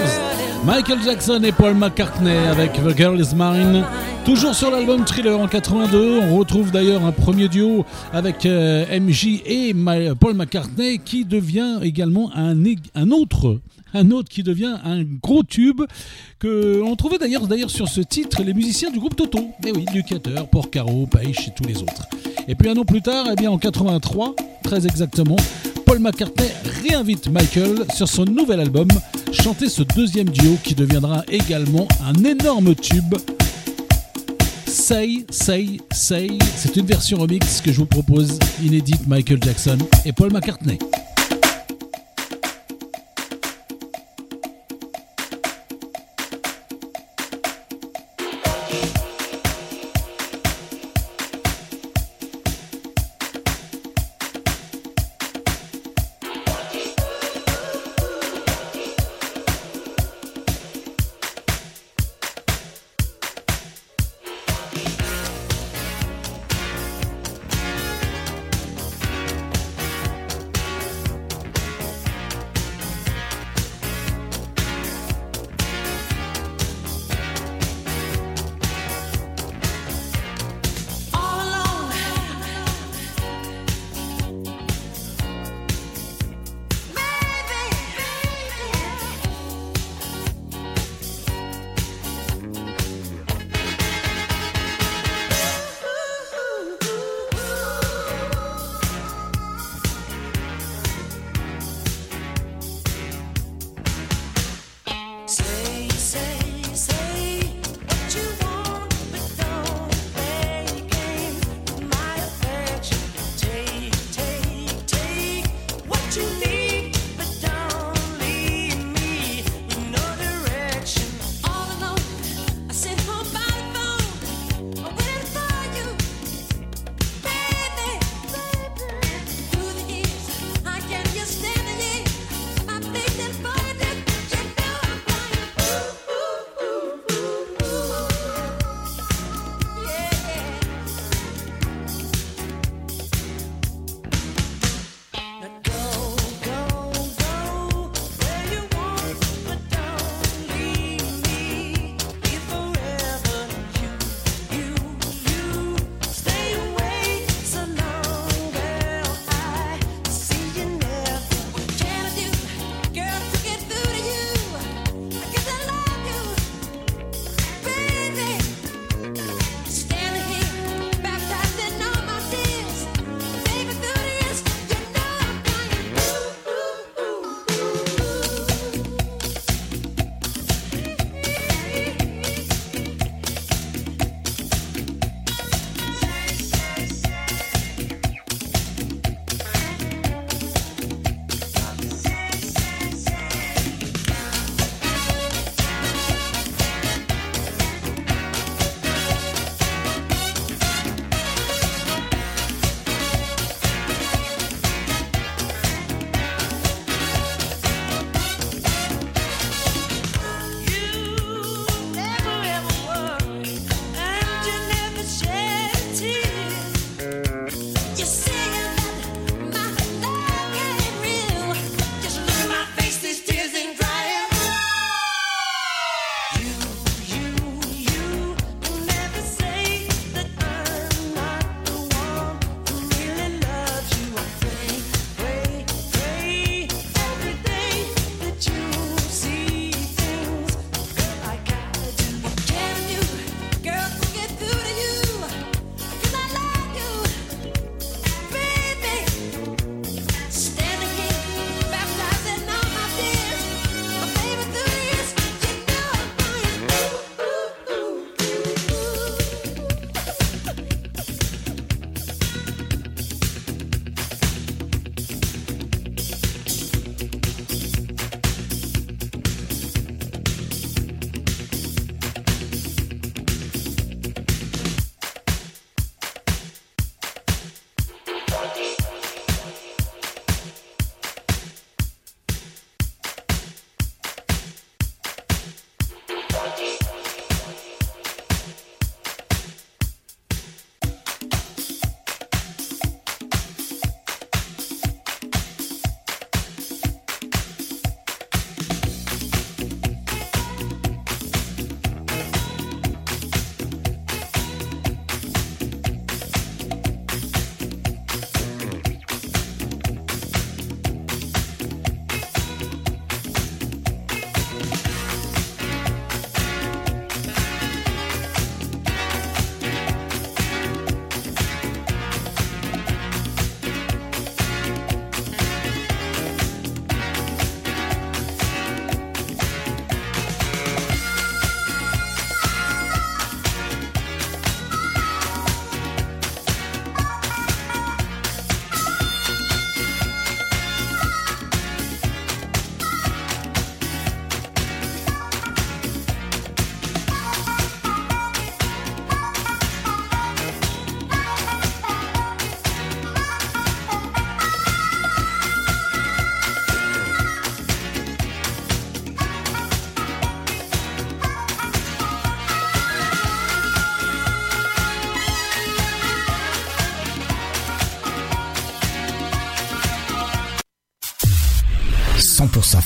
Michael 0.65 1.03
Jackson 1.05 1.43
et 1.45 1.53
Paul 1.53 1.75
McCartney 1.75 2.39
avec 2.51 2.73
The 2.73 2.97
Girl 2.97 3.21
Is 3.21 3.35
Mine. 3.37 3.85
Toujours 4.25 4.55
sur 4.55 4.71
l'album 4.71 5.05
Thriller 5.05 5.39
en 5.39 5.47
82, 5.47 6.21
on 6.23 6.39
retrouve 6.39 6.71
d'ailleurs 6.71 7.05
un 7.05 7.13
premier 7.13 7.49
duo 7.49 7.85
avec 8.11 8.47
euh, 8.47 8.87
MJ 8.99 9.43
et 9.45 9.75
Paul 10.19 10.33
McCartney 10.35 10.99
qui 10.99 11.27
devient 11.27 11.81
également 11.83 12.31
un, 12.35 12.57
autre 13.11 13.61
un 13.93 14.11
autre 14.11 14.31
qui 14.31 14.43
devient 14.43 14.77
un 14.83 15.03
gros 15.03 15.43
tube 15.43 15.83
que 16.39 16.81
on 16.83 16.97
trouvait 16.97 17.19
d'ailleurs 17.19 17.47
d'ailleurs 17.47 17.69
sur 17.71 17.89
ce 17.89 18.01
titre 18.01 18.43
les 18.43 18.55
musiciens 18.55 18.91
du 18.91 18.99
groupe 18.99 19.15
Toto. 19.15 19.51
Eh 19.67 19.73
oui, 19.73 19.85
Ducateur, 19.93 20.49
Porcaro, 20.49 21.07
Paich 21.07 21.49
et 21.49 21.53
tous 21.55 21.65
les 21.65 21.83
autres. 21.83 22.07
Et 22.49 22.55
puis 22.55 22.71
un 22.71 22.77
an 22.79 22.85
plus 22.85 23.03
tard, 23.03 23.27
eh 23.31 23.37
bien 23.37 23.51
en 23.51 23.59
83, 23.59 24.35
très 24.63 24.87
exactement, 24.87 25.37
Paul 25.85 25.99
McCartney 25.99 26.49
réinvite 26.83 27.29
Michael 27.29 27.85
sur 27.95 28.09
son 28.09 28.25
nouvel 28.25 28.61
album 28.61 28.89
chanter 29.33 29.69
ce 29.69 29.83
deuxième 29.83 30.31
duo 30.31 30.57
qui 30.65 30.75
deviendra 30.75 31.25
également 31.29 31.87
un 32.03 32.25
énorme 32.25 32.75
tube 32.75 33.15
Say, 34.75 35.25
Say, 35.31 35.79
Say. 35.93 36.37
C'est 36.57 36.77
une 36.77 36.85
version 36.85 37.19
remix 37.19 37.61
que 37.61 37.71
je 37.71 37.79
vous 37.79 37.87
propose, 37.87 38.41
inédite 38.61 39.07
Michael 39.07 39.41
Jackson 39.41 39.79
et 40.05 40.13
Paul 40.13 40.33
McCartney. 40.33 40.79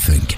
nothing 0.06 0.37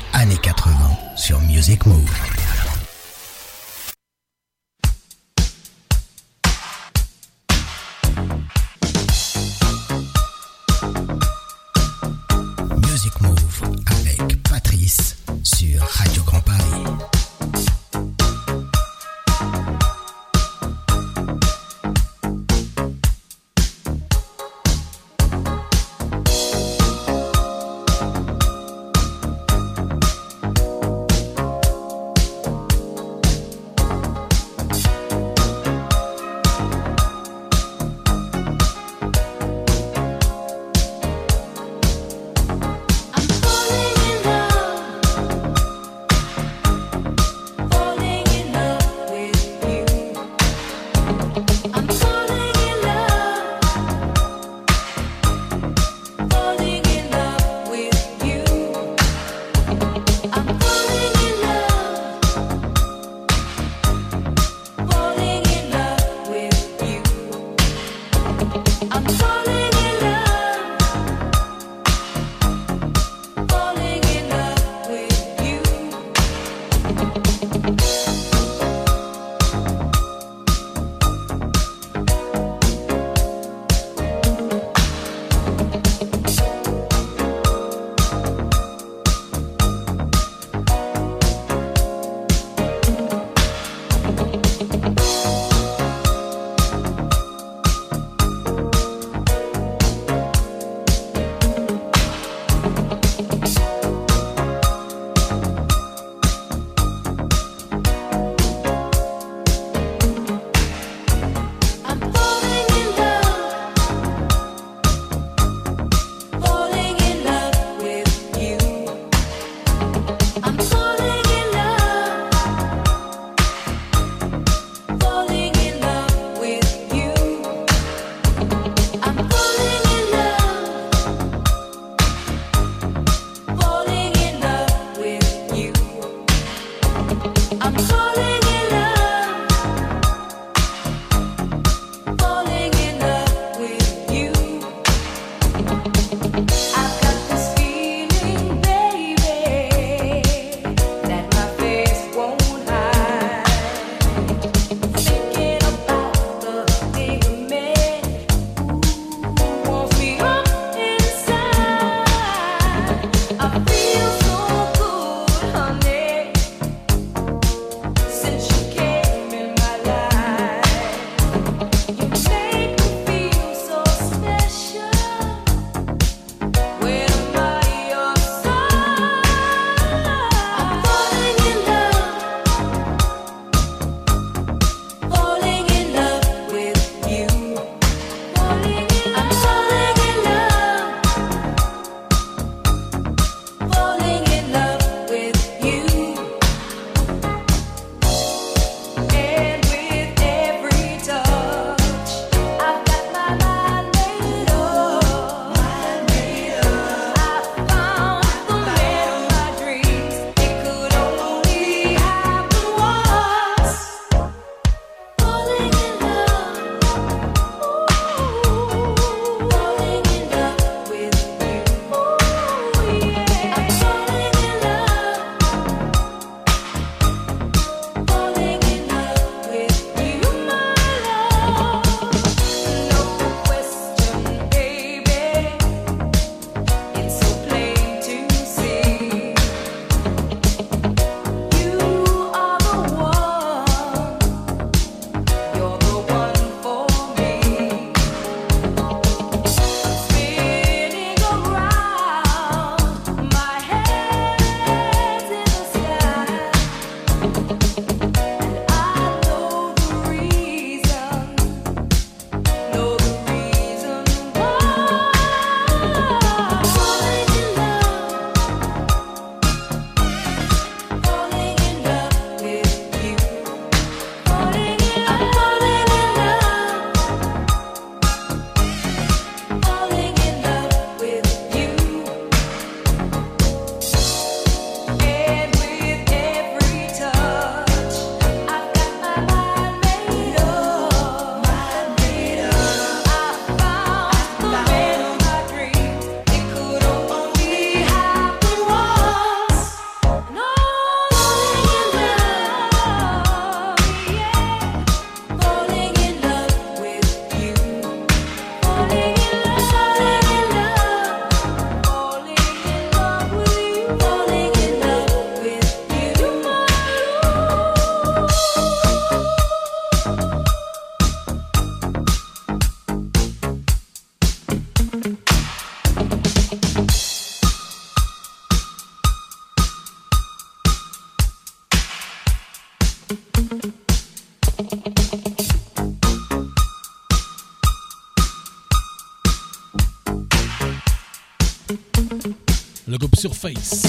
sur 343.20 343.36
Face. 343.36 343.82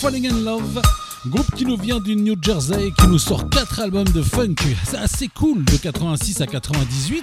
Falling 0.00 0.30
in 0.30 0.44
Love, 0.44 0.80
groupe 1.26 1.54
qui 1.54 1.66
nous 1.66 1.76
vient 1.76 2.00
du 2.00 2.16
New 2.16 2.36
Jersey, 2.40 2.90
qui 2.98 3.06
nous 3.06 3.18
sort 3.18 3.50
4 3.50 3.80
albums 3.80 4.08
de 4.08 4.22
funk, 4.22 4.54
c'est 4.82 4.96
assez 4.96 5.28
cool, 5.28 5.62
de 5.62 5.76
86 5.76 6.40
à 6.40 6.46
98, 6.46 7.22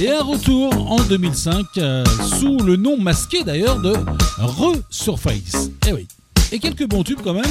et 0.00 0.10
un 0.10 0.24
retour 0.24 0.90
en 0.90 1.00
2005, 1.04 1.66
euh, 1.76 2.04
sous 2.40 2.58
le 2.58 2.74
nom 2.74 2.98
masqué 2.98 3.44
d'ailleurs 3.44 3.78
de 3.78 3.92
Re-Surface. 4.38 5.70
Eh 5.86 5.92
oui. 5.92 6.08
Et 6.50 6.58
quelques 6.58 6.88
bons 6.88 7.04
tubes 7.04 7.20
quand 7.22 7.34
même. 7.34 7.44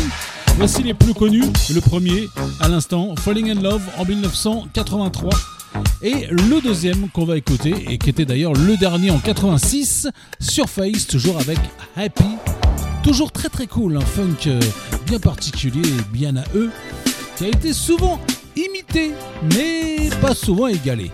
Voici 0.57 0.83
les 0.83 0.93
plus 0.93 1.13
connus. 1.13 1.45
Le 1.73 1.79
premier, 1.79 2.27
à 2.59 2.67
l'instant, 2.67 3.15
Falling 3.15 3.51
in 3.51 3.61
Love 3.61 3.83
en 3.97 4.03
1983. 4.03 5.29
Et 6.01 6.27
le 6.31 6.59
deuxième 6.59 7.07
qu'on 7.11 7.23
va 7.23 7.37
écouter, 7.37 7.73
et 7.87 7.97
qui 7.97 8.09
était 8.09 8.25
d'ailleurs 8.25 8.53
le 8.53 8.75
dernier 8.75 9.09
en 9.09 9.19
86, 9.19 10.09
Surface, 10.41 11.07
toujours 11.07 11.39
avec 11.39 11.59
Happy 11.95 12.25
Toujours 13.07 13.31
très 13.31 13.47
très 13.47 13.67
cool, 13.67 13.95
un 13.95 14.01
funk 14.01 14.47
euh, 14.47 14.59
bien 15.05 15.17
particulier 15.17 15.89
bien 16.11 16.35
à 16.35 16.43
eux, 16.55 16.69
qui 17.37 17.45
a 17.45 17.47
été 17.47 17.71
souvent 17.71 18.19
imité, 18.57 19.13
mais 19.55 20.09
pas 20.21 20.35
souvent 20.35 20.67
égalé. 20.67 21.09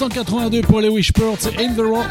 1982 0.00 0.62
pour 0.62 0.80
les 0.80 0.88
Wishports 0.88 1.46
In 1.58 1.74
The 1.74 1.80
Rock. 1.80 2.06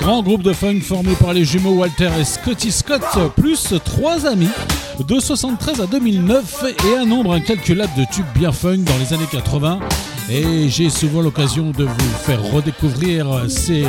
Grand 0.00 0.20
groupe 0.20 0.42
de 0.42 0.52
funk 0.52 0.80
formé 0.80 1.14
par 1.14 1.32
les 1.32 1.44
jumeaux 1.44 1.74
Walter 1.74 2.10
et 2.18 2.24
Scotty 2.24 2.72
Scott, 2.72 3.02
plus 3.36 3.72
trois 3.84 4.26
amis, 4.26 4.48
de 5.06 5.20
73 5.20 5.80
à 5.80 5.86
2009 5.86 6.64
et 6.92 6.96
un 6.96 7.06
nombre 7.06 7.32
incalculable 7.32 7.92
de 7.96 8.04
tubes 8.12 8.26
bien 8.34 8.50
funk 8.50 8.78
dans 8.78 8.98
les 8.98 9.12
années 9.12 9.28
80. 9.30 9.78
Et 10.28 10.68
j'ai 10.68 10.90
souvent 10.90 11.20
l'occasion 11.20 11.70
de 11.70 11.84
vous 11.84 12.10
faire 12.24 12.42
redécouvrir 12.42 13.44
ces, 13.48 13.84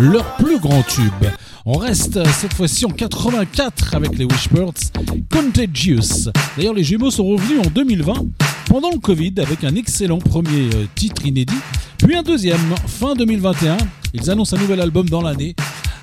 leurs 0.00 0.36
plus 0.36 0.58
grands 0.58 0.82
tubes. 0.82 1.28
On 1.66 1.76
reste 1.76 2.26
cette 2.32 2.54
fois-ci 2.54 2.86
en 2.86 2.90
84 2.90 3.96
avec 3.96 4.16
les 4.16 4.24
Wishbirds 4.24 4.92
Contagious. 5.30 6.30
D'ailleurs, 6.56 6.72
les 6.72 6.84
jumeaux 6.84 7.10
sont 7.10 7.26
revenus 7.26 7.60
en 7.66 7.68
2020 7.68 8.14
pendant 8.68 8.90
le 8.90 8.98
Covid 8.98 9.34
avec 9.38 9.64
un 9.64 9.74
excellent 9.74 10.18
premier 10.18 10.70
euh, 10.74 10.86
titre 10.94 11.26
inédit 11.26 11.57
puis 12.08 12.16
un 12.16 12.22
deuxième 12.22 12.74
fin 12.86 13.14
2021. 13.14 13.76
Ils 14.14 14.30
annoncent 14.30 14.56
un 14.56 14.60
nouvel 14.60 14.80
album 14.80 15.06
dans 15.10 15.20
l'année 15.20 15.54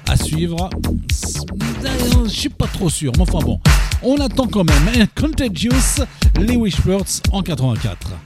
à 0.07 0.15
suivre. 0.15 0.69
Je 2.25 2.29
suis 2.29 2.49
pas 2.49 2.67
trop 2.67 2.91
sûr, 2.91 3.11
mais 3.15 3.23
enfin 3.23 3.39
bon. 3.39 3.59
On 4.03 4.17
attend 4.17 4.45
quand 4.45 4.63
même 4.65 5.07
Contagious, 5.19 6.05
les 6.39 6.57
Wishbirds 6.57 7.23
en 7.31 7.41
84. 7.41 8.24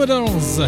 Commodores. 0.00 0.60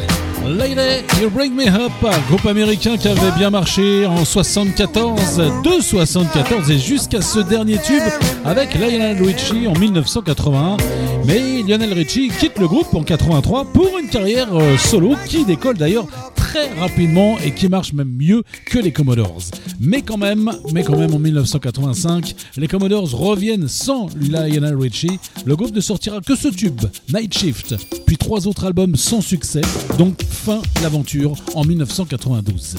Lady, 0.46 1.06
You 1.22 1.30
Bring 1.30 1.54
Me 1.54 1.66
Up, 1.66 1.92
groupe 2.28 2.44
américain 2.44 2.98
qui 2.98 3.09
avait 3.09 3.30
bien 3.38 3.48
marché 3.48 4.04
en 4.04 4.26
74, 4.26 5.38
de 5.64 5.80
74 5.80 6.70
et 6.70 6.78
jusqu'à 6.78 7.22
ce 7.22 7.38
dernier 7.38 7.78
tube 7.78 8.02
avec 8.44 8.74
Lionel 8.74 9.22
Richie 9.22 9.66
en 9.66 9.72
1981. 9.72 10.76
Mais 11.24 11.62
Lionel 11.66 11.94
Richie 11.94 12.28
quitte 12.28 12.59
le 12.59 12.68
groupe 12.68 12.94
en 12.94 13.04
83 13.04 13.72
pour 13.72 13.98
une 13.98 14.10
carrière 14.10 14.48
euh, 14.52 14.76
solo 14.76 15.14
qui 15.26 15.46
décolle 15.46 15.78
d'ailleurs 15.78 16.06
très 16.34 16.68
rapidement 16.78 17.38
et 17.42 17.52
qui 17.52 17.68
marche 17.68 17.94
même 17.94 18.14
mieux 18.14 18.42
que 18.66 18.78
les 18.78 18.92
Commodores. 18.92 19.44
Mais 19.84 20.00
quand 20.00 20.16
même, 20.16 20.48
mais 20.72 20.84
quand 20.84 20.96
même 20.96 21.12
en 21.12 21.18
1985, 21.18 22.36
les 22.56 22.68
Commodores 22.68 23.10
reviennent 23.10 23.66
sans 23.66 24.06
Lionel 24.14 24.76
Richie. 24.76 25.18
Le 25.44 25.56
groupe 25.56 25.74
ne 25.74 25.80
sortira 25.80 26.20
que 26.20 26.36
ce 26.36 26.46
tube, 26.46 26.82
Night 27.12 27.36
Shift, 27.36 27.74
puis 28.06 28.16
trois 28.16 28.46
autres 28.46 28.64
albums 28.64 28.94
sans 28.94 29.20
succès. 29.20 29.62
Donc 29.98 30.22
fin 30.22 30.62
l'aventure 30.82 31.34
en 31.56 31.64
1992. 31.64 32.76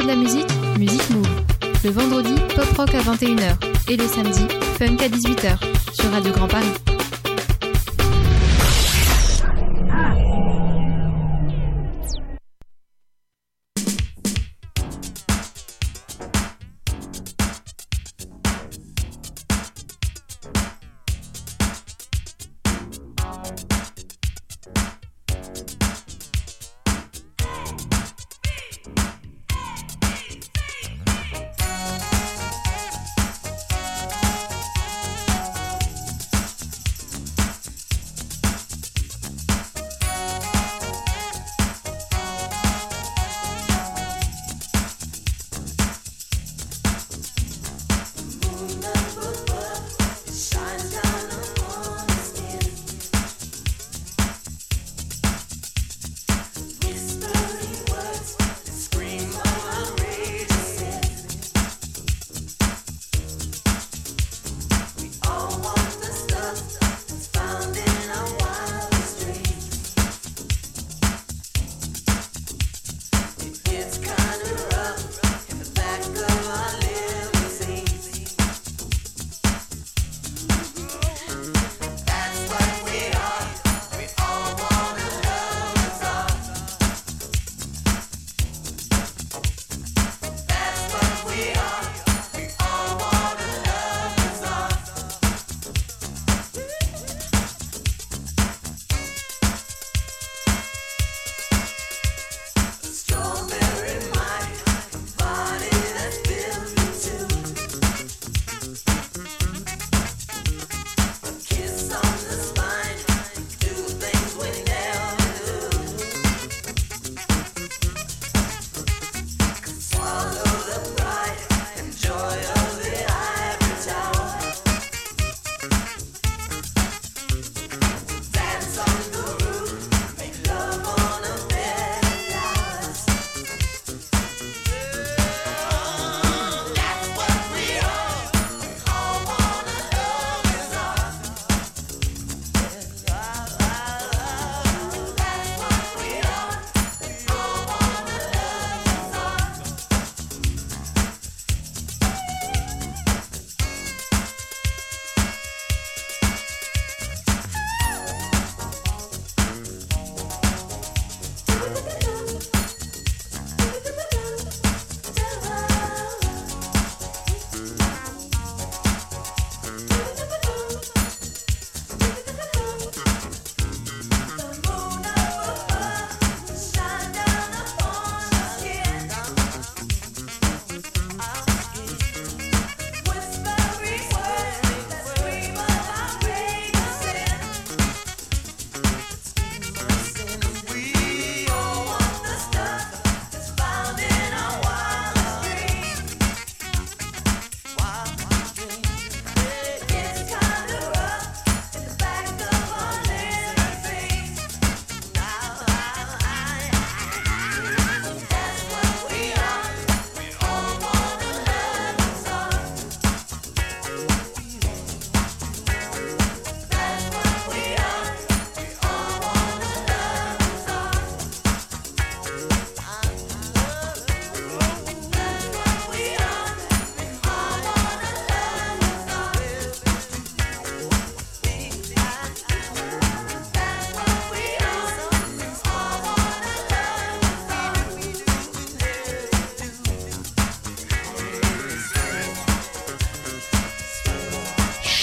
De 0.00 0.06
la 0.06 0.16
musique 0.16 0.48
Musique 0.78 1.10
Move. 1.10 1.28
Le 1.84 1.90
vendredi, 1.90 2.34
pop 2.54 2.66
rock 2.76 2.94
à 2.94 3.00
21h. 3.00 3.56
Et 3.88 3.96
le 3.96 4.06
samedi, 4.06 4.46
funk 4.78 4.96
à 5.00 5.08
18h. 5.08 5.58
Sur 5.92 6.10
Radio 6.10 6.32
Grand 6.32 6.48
Paris. 6.48 6.95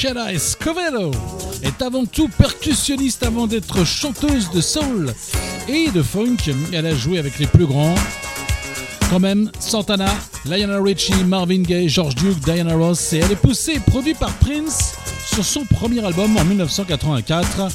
Sheila 0.04 0.34
Escovedo 0.34 1.12
est 1.64 1.82
avant 1.82 2.06
tout 2.06 2.28
percussionniste 2.28 3.24
avant 3.24 3.48
d'être 3.48 3.86
chanteuse 3.86 4.52
de 4.52 4.60
soul 4.60 5.14
et 5.70 5.92
de 5.92 6.02
funk. 6.02 6.36
Elle 6.74 6.88
a 6.88 6.94
joué 6.94 7.20
avec 7.20 7.40
les 7.40 7.48
plus 7.48 7.66
grands, 7.66 7.96
quand 9.10 9.22
même 9.22 9.50
Santana, 9.62 10.14
Lionel 10.44 10.82
Richie, 10.82 11.24
Marvin 11.24 11.62
Gaye, 11.62 11.88
George 11.88 12.16
Duke, 12.16 12.38
Diana 12.40 12.76
Ross 12.76 13.14
et 13.14 13.20
elle 13.20 13.32
est 13.32 13.38
poussée 13.38 13.76
et 13.76 13.80
produite 13.80 14.20
par 14.20 14.34
Prince 14.40 14.94
sur 15.26 15.46
son 15.46 15.64
premier 15.64 16.04
album 16.04 16.36
en 16.36 16.44
1984 16.44 17.70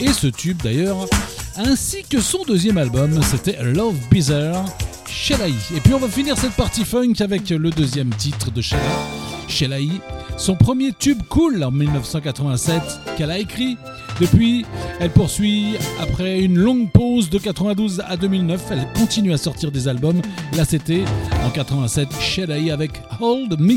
et 0.00 0.12
ce 0.12 0.26
tube 0.26 0.60
d'ailleurs 0.64 1.06
ainsi 1.54 2.02
que 2.02 2.20
son 2.20 2.42
deuxième 2.42 2.78
album 2.78 3.20
c'était 3.22 3.62
Love 3.62 3.94
Bizarre 4.10 4.64
Sheila 5.06 5.48
E. 5.48 5.76
Et 5.76 5.80
puis 5.80 5.94
on 5.94 5.98
va 5.98 6.08
finir 6.08 6.36
cette 6.36 6.54
partie 6.54 6.84
funk 6.84 7.14
avec 7.20 7.50
le 7.50 7.70
deuxième 7.70 8.10
titre 8.10 8.50
de 8.50 8.60
Sheila 8.60 9.78
E. 9.78 10.21
Son 10.36 10.56
premier 10.56 10.92
tube 10.92 11.22
cool 11.28 11.62
en 11.62 11.70
1987 11.70 12.82
qu'elle 13.16 13.30
a 13.30 13.38
écrit. 13.38 13.76
Depuis, 14.20 14.64
elle 15.00 15.10
poursuit 15.10 15.76
après 16.00 16.40
une 16.40 16.58
longue 16.58 16.90
pause 16.90 17.30
de 17.30 17.38
92 17.38 18.02
à 18.06 18.16
2009. 18.16 18.60
Elle 18.70 18.86
continue 18.94 19.32
à 19.32 19.38
sortir 19.38 19.70
des 19.70 19.88
albums. 19.88 20.20
Là, 20.56 20.64
c'était 20.64 21.04
en 21.44 21.50
87 21.50 22.08
Sheila 22.20 22.58
E. 22.58 22.72
avec 22.72 22.92
Hold 23.20 23.58
Me. 23.60 23.74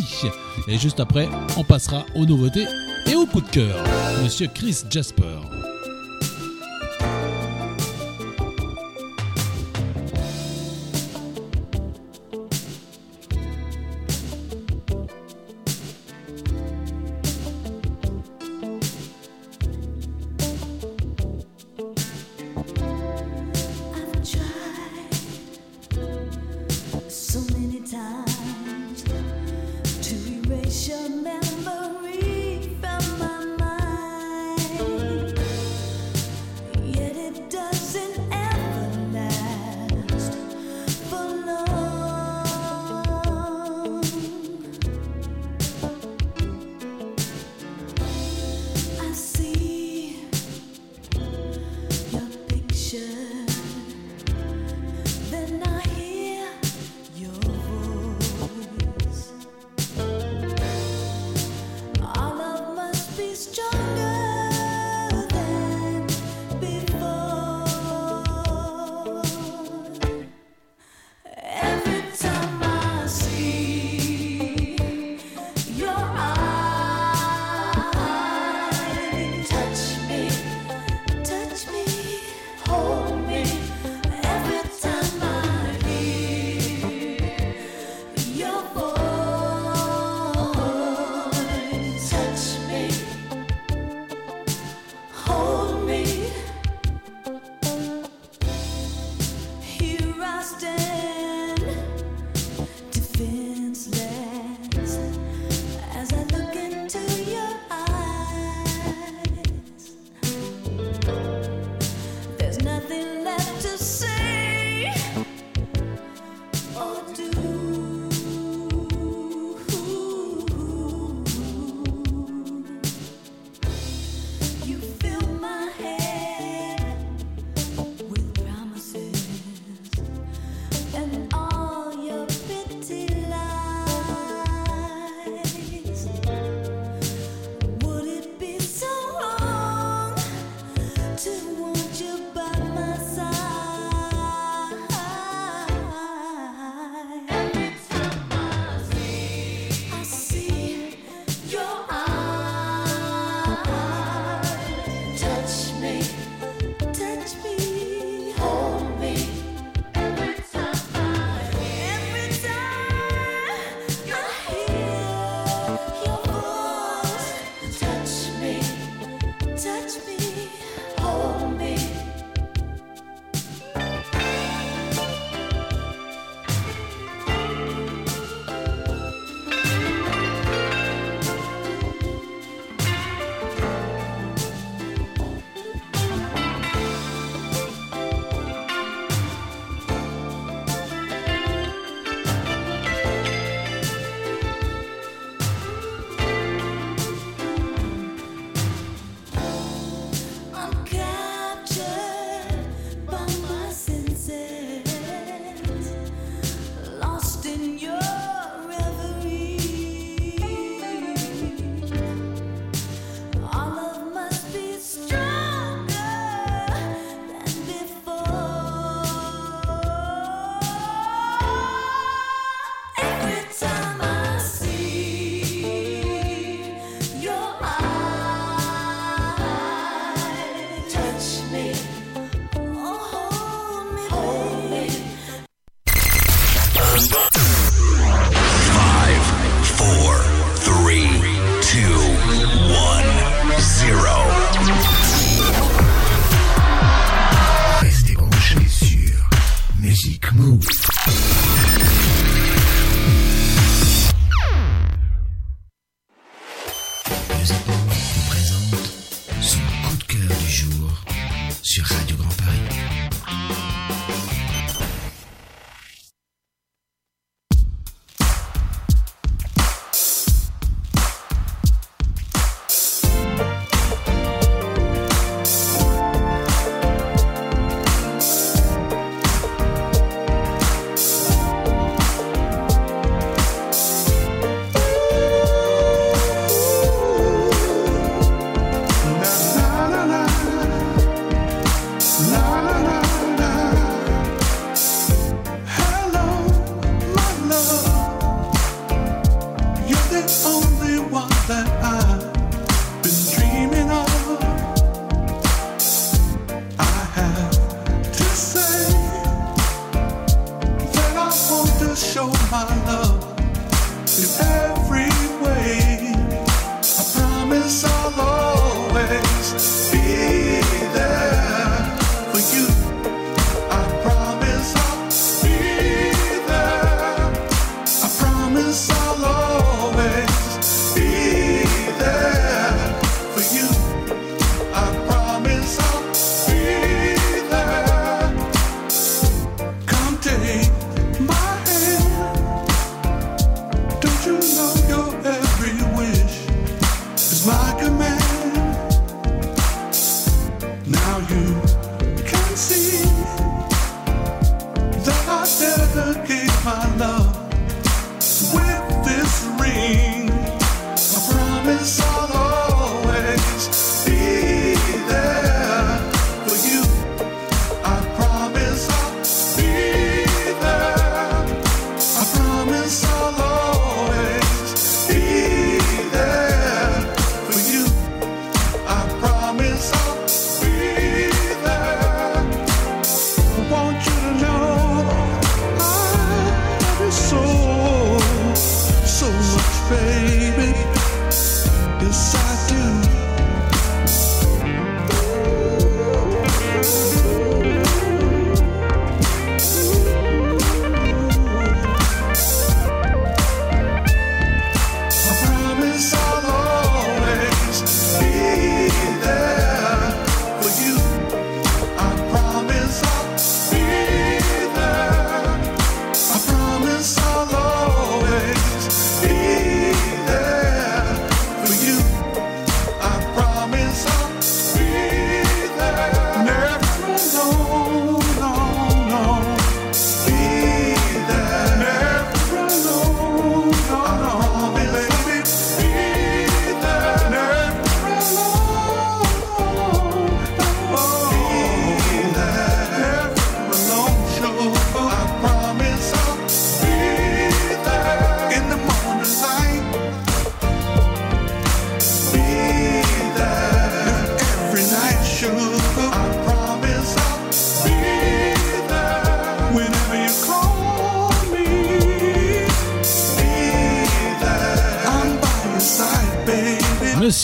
Et 0.67 0.77
juste 0.77 0.99
après, 0.99 1.27
on 1.57 1.63
passera 1.63 2.05
aux 2.15 2.25
nouveautés 2.25 2.65
et 3.07 3.15
au 3.15 3.25
coup 3.25 3.41
de 3.41 3.49
cœur. 3.49 3.83
Monsieur 4.23 4.47
Chris 4.53 4.83
Jasper. 4.89 5.54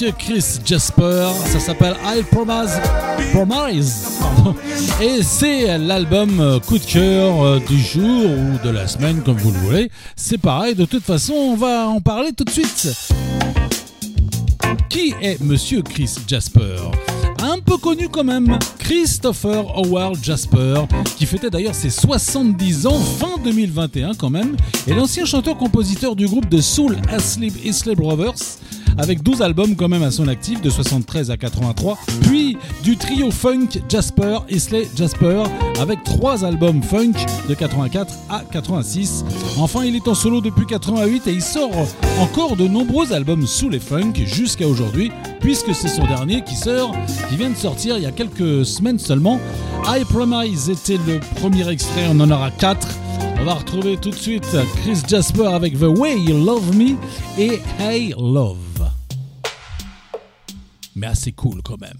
Chris 0.09 0.59
Jasper, 0.65 1.29
ça 1.45 1.59
s'appelle 1.59 1.95
I 2.03 2.23
Promise, 2.23 2.79
Promise 3.33 4.07
et 5.01 5.21
c'est 5.21 5.77
l'album 5.77 6.59
coup 6.65 6.79
de 6.79 6.83
cœur 6.83 7.43
euh, 7.43 7.59
du 7.59 7.79
jour 7.79 8.25
ou 8.25 8.65
de 8.65 8.71
la 8.71 8.87
semaine 8.87 9.21
comme 9.21 9.37
vous 9.37 9.51
le 9.51 9.57
voulez. 9.59 9.91
C'est 10.15 10.39
pareil, 10.39 10.73
de 10.73 10.85
toute 10.85 11.03
façon 11.03 11.33
on 11.33 11.55
va 11.55 11.87
en 11.87 12.01
parler 12.01 12.31
tout 12.33 12.43
de 12.43 12.49
suite. 12.49 12.91
Qui 14.89 15.13
est 15.21 15.39
Monsieur 15.39 15.83
Chris 15.83 16.15
Jasper? 16.27 16.77
Un 17.43 17.59
peu 17.59 17.77
connu 17.77 18.09
quand 18.09 18.23
même, 18.23 18.57
Christopher 18.79 19.65
Howard 19.77 20.17
Jasper, 20.21 20.81
qui 21.17 21.25
fêtait 21.25 21.49
d'ailleurs 21.49 21.75
ses 21.75 21.89
70 21.89 22.87
ans 22.87 22.99
fin 22.99 23.37
2021 23.43 24.13
quand 24.15 24.29
même, 24.29 24.55
et 24.87 24.93
l'ancien 24.93 25.25
chanteur-compositeur 25.25 26.15
du 26.15 26.27
groupe 26.27 26.49
de 26.49 26.61
Soul 26.61 26.97
Asleep 27.09 27.53
Isley 27.65 27.95
Brothers, 27.95 28.59
avec 29.01 29.23
12 29.23 29.41
albums 29.41 29.75
quand 29.75 29.89
même 29.89 30.03
à 30.03 30.11
son 30.11 30.27
actif 30.27 30.61
de 30.61 30.69
73 30.69 31.31
à 31.31 31.37
83, 31.37 31.97
puis 32.21 32.55
du 32.83 32.97
trio 32.97 33.31
funk 33.31 33.69
Jasper 33.89 34.39
Isley 34.49 34.87
Jasper 34.95 35.43
avec 35.79 36.03
3 36.03 36.45
albums 36.45 36.83
funk 36.83 37.13
de 37.49 37.53
84 37.55 38.13
à 38.29 38.43
86. 38.51 39.25
Enfin, 39.57 39.83
il 39.85 39.95
est 39.95 40.07
en 40.07 40.13
solo 40.13 40.39
depuis 40.39 40.67
88 40.67 41.27
et 41.27 41.31
il 41.31 41.41
sort 41.41 41.71
encore 42.19 42.55
de 42.55 42.67
nombreux 42.67 43.11
albums 43.11 43.47
sous 43.47 43.69
les 43.69 43.79
funk 43.79 44.13
jusqu'à 44.25 44.67
aujourd'hui, 44.67 45.11
puisque 45.39 45.73
c'est 45.73 45.87
son 45.87 46.05
dernier 46.05 46.43
qui 46.43 46.55
sort, 46.55 46.95
qui 47.29 47.37
vient 47.37 47.49
de 47.49 47.55
sortir 47.55 47.97
il 47.97 48.03
y 48.03 48.07
a 48.07 48.11
quelques 48.11 48.65
semaines 48.65 48.99
seulement. 48.99 49.39
I 49.87 50.03
Promise 50.05 50.69
était 50.69 50.99
le 51.07 51.19
premier 51.37 51.67
extrait, 51.67 52.05
on 52.11 52.19
en 52.19 52.29
aura 52.29 52.51
4. 52.51 52.87
On 53.41 53.45
va 53.45 53.55
retrouver 53.55 53.97
tout 53.97 54.11
de 54.11 54.15
suite 54.15 54.45
Chris 54.83 54.99
Jasper 55.07 55.47
avec 55.47 55.73
The 55.79 55.97
Way 55.97 56.19
You 56.19 56.45
Love 56.45 56.77
Me 56.77 56.95
et 57.39 57.59
Hey 57.79 58.13
Love. 58.15 58.70
Mais 61.01 61.07
cool 61.31 61.63
quand 61.63 61.81
même. 61.81 61.97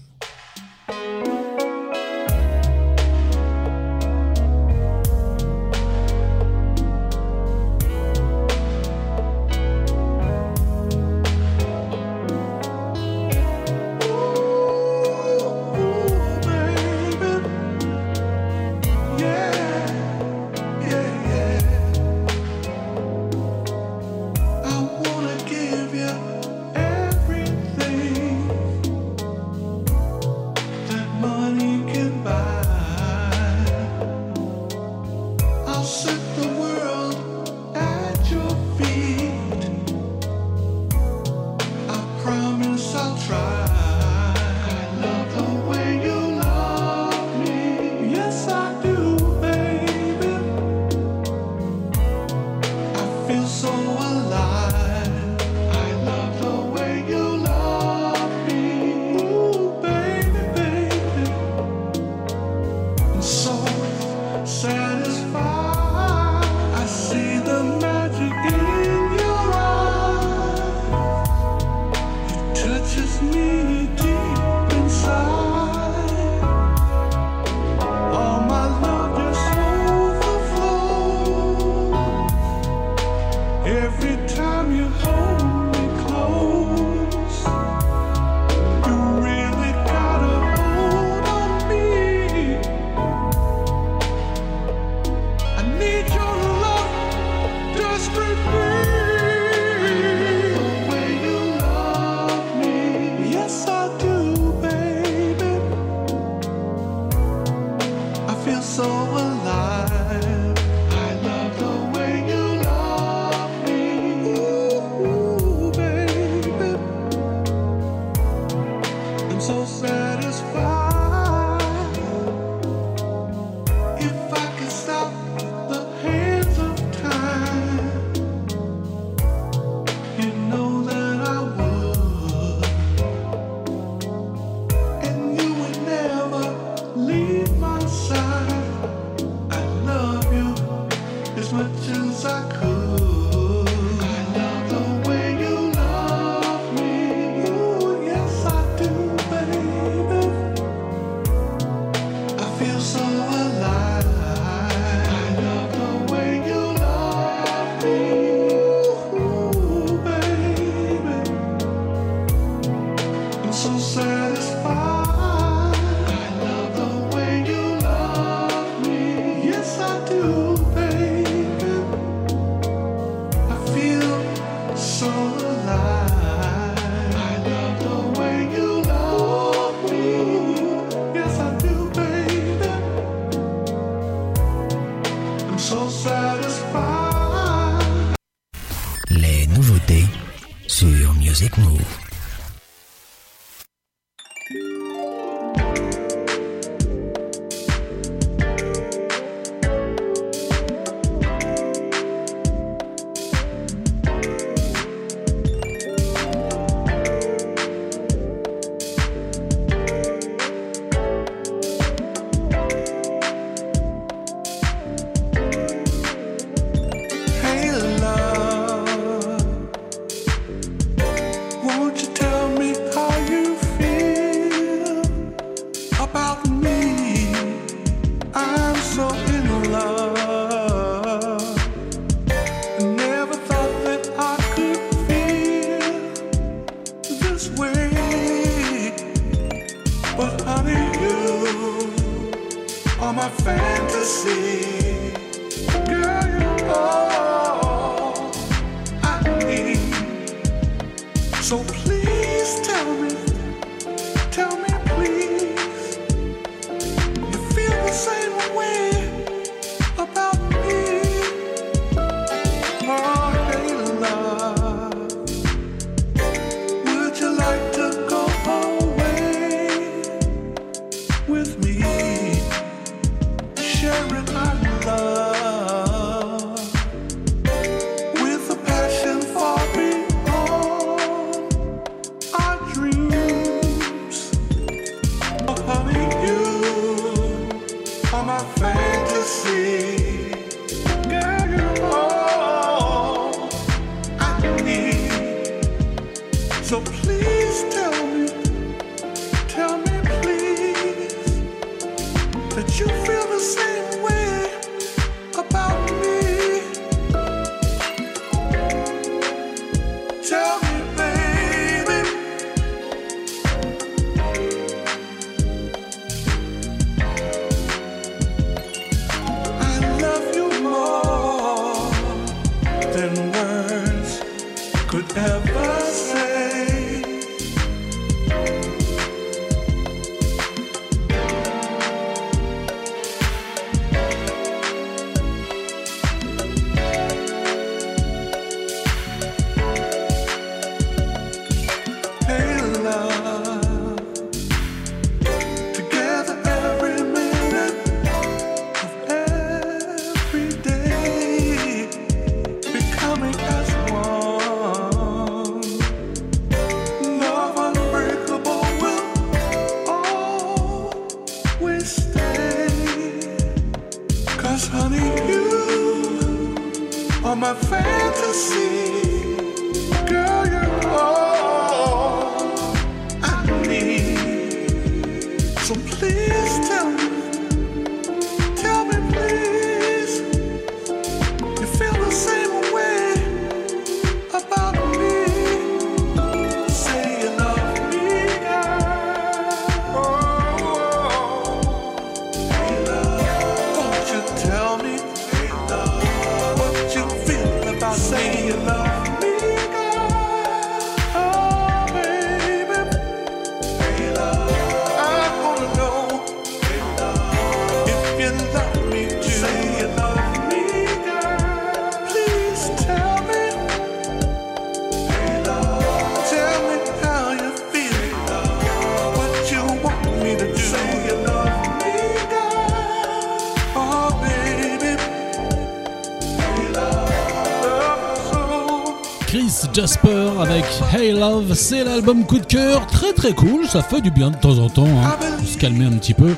Jasper 429.72 430.32
avec 430.40 430.64
Hey 430.92 431.12
Love, 431.12 431.54
c'est 431.54 431.84
l'album 431.84 432.26
coup 432.26 432.38
de 432.38 432.44
cœur, 432.44 432.86
très 432.88 433.12
très 433.12 433.32
cool, 433.32 433.66
ça 433.66 433.82
fait 433.82 434.00
du 434.02 434.10
bien 434.10 434.30
de 434.30 434.36
temps 434.36 434.58
en 434.58 434.68
temps, 434.68 434.86
hein. 434.86 435.16
se 435.44 435.56
calmer 435.56 435.86
un 435.86 435.92
petit 435.92 436.12
peu. 436.12 436.34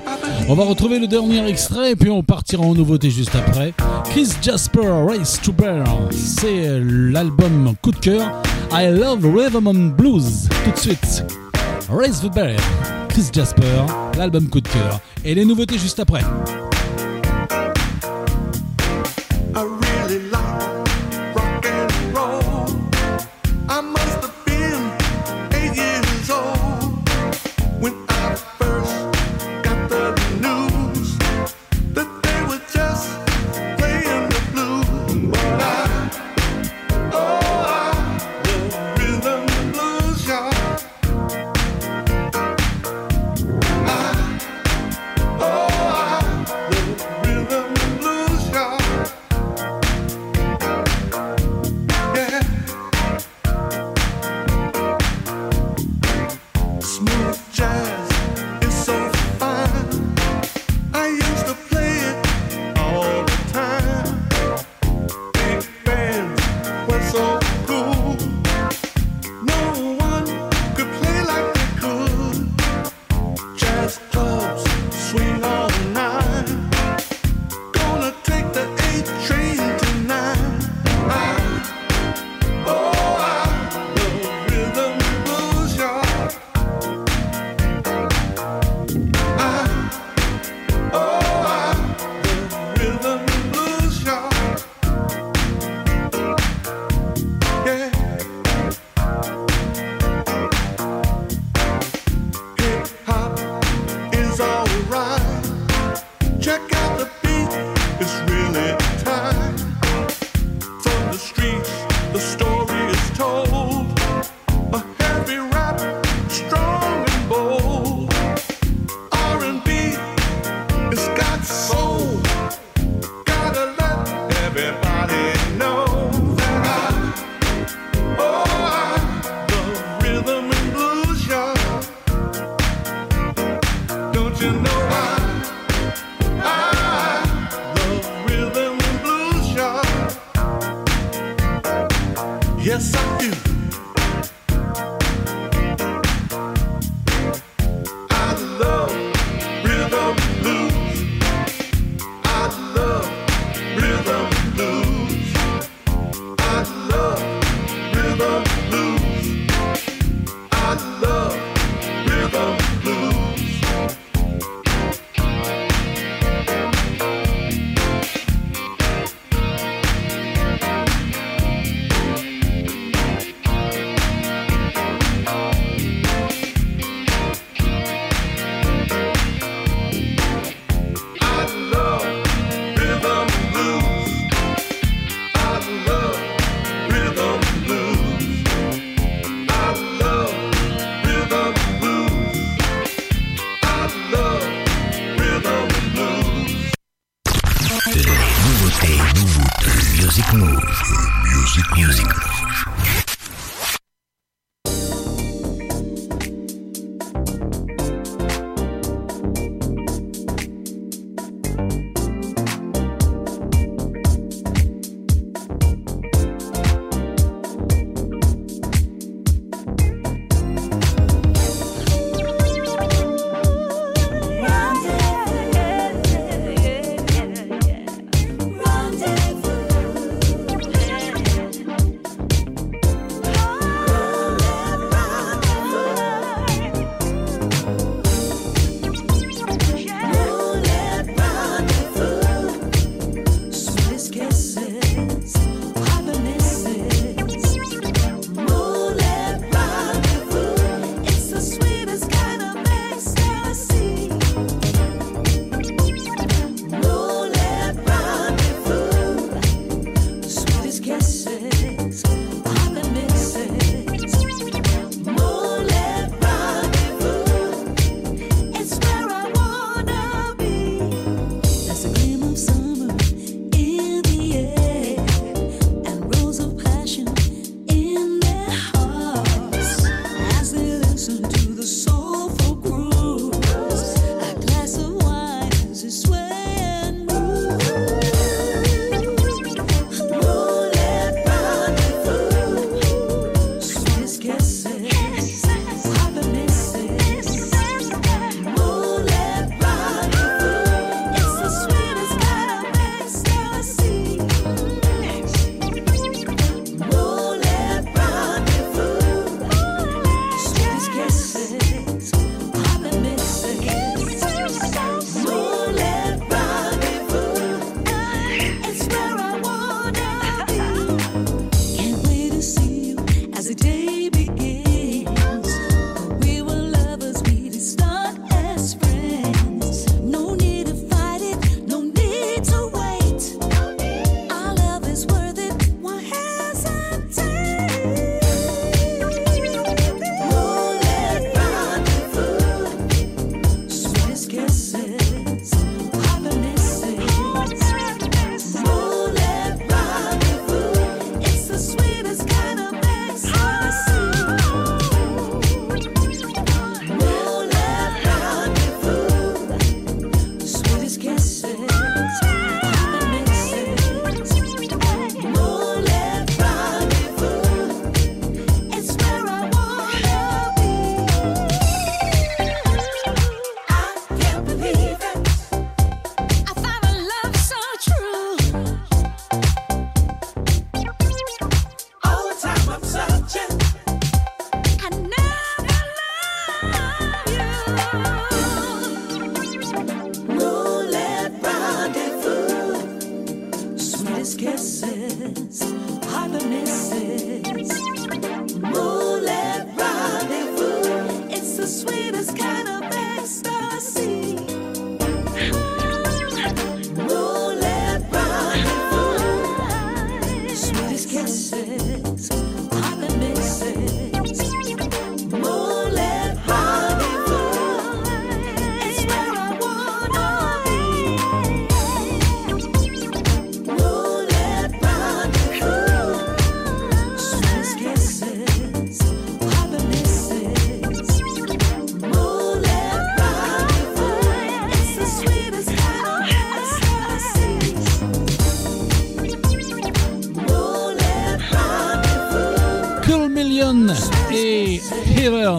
On 0.49 0.55
va 0.55 0.65
retrouver 0.65 1.01
le 1.01 1.09
dernier 1.09 1.45
extrait 1.49 1.93
et 1.93 1.97
puis 1.97 2.11
on 2.11 2.23
partira 2.23 2.63
en 2.63 2.75
nouveauté 2.75 3.11
juste 3.11 3.35
après. 3.35 3.75
Chris 4.05 4.29
Jasper, 4.41 4.87
Race 5.09 5.41
to 5.43 5.53
Bear, 5.53 5.85
c'est 6.13 6.81
l'album 6.81 7.75
coup 7.83 7.91
de 7.91 7.99
cœur, 7.99 8.41
I 8.73 8.89
Love 8.91 9.27
Rhythm 9.35 9.91
Blues, 9.91 10.49
tout 10.65 10.71
de 10.71 10.79
suite. 10.79 11.25
Race 11.89 12.21
to 12.21 12.31
Bear, 12.31 12.57
Chris 13.09 13.27
Jasper, 13.33 13.83
l'album 14.17 14.49
coup 14.49 14.61
de 14.61 14.69
cœur 14.69 15.01
et 15.25 15.35
les 15.35 15.45
nouveautés 15.45 15.79
juste 15.79 15.99
après. 15.99 16.23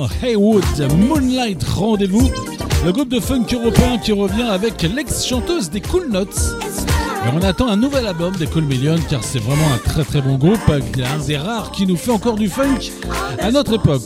Laurent 0.05 0.23
Haywood, 0.23 0.63
Moonlight 0.97 1.63
Rendez-vous, 1.63 2.29
le 2.85 2.91
groupe 2.91 3.09
de 3.09 3.19
funk 3.19 3.45
européen 3.51 3.97
qui 3.97 4.11
revient 4.11 4.43
avec 4.43 4.83
l'ex-chanteuse 4.83 5.71
des 5.71 5.81
Cool 5.81 6.09
Notes. 6.11 6.55
Et 7.25 7.29
on 7.33 7.41
attend 7.41 7.69
un 7.69 7.75
nouvel 7.75 8.05
album 8.05 8.35
des 8.35 8.45
Cool 8.45 8.65
Million 8.65 8.97
car 9.09 9.23
c'est 9.23 9.39
vraiment 9.39 9.65
un 9.73 9.77
très 9.77 10.03
très 10.03 10.21
bon 10.21 10.35
groupe, 10.35 10.59
un 10.69 11.25
des 11.25 11.37
rares 11.37 11.71
qui 11.71 11.87
nous 11.87 11.95
fait 11.95 12.11
encore 12.11 12.35
du 12.35 12.49
funk 12.49 12.91
à 13.39 13.49
notre 13.49 13.73
époque. 13.73 14.03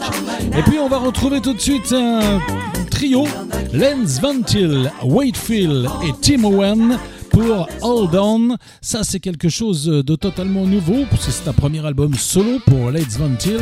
Et 0.58 0.62
puis 0.62 0.80
on 0.80 0.88
va 0.88 1.00
retrouver 1.00 1.42
tout 1.42 1.54
de 1.54 1.60
suite 1.60 1.92
un 1.92 2.40
trio, 2.90 3.28
Lens 3.74 4.22
Van 4.22 4.42
Til, 4.42 4.90
et 6.08 6.14
Tim 6.22 6.46
Owen 6.46 6.98
pour 7.30 7.68
Hold 7.82 8.16
On. 8.16 8.56
Ça, 8.82 9.04
c'est 9.04 9.20
quelque 9.20 9.50
chose 9.50 9.86
de 9.86 10.16
totalement 10.16 10.66
nouveau, 10.66 11.06
puisque 11.10 11.32
c'est 11.32 11.50
un 11.50 11.54
premier 11.54 11.86
album 11.86 12.14
solo 12.14 12.60
pour 12.66 12.90
Leds 12.90 13.18
Vantil 13.18 13.60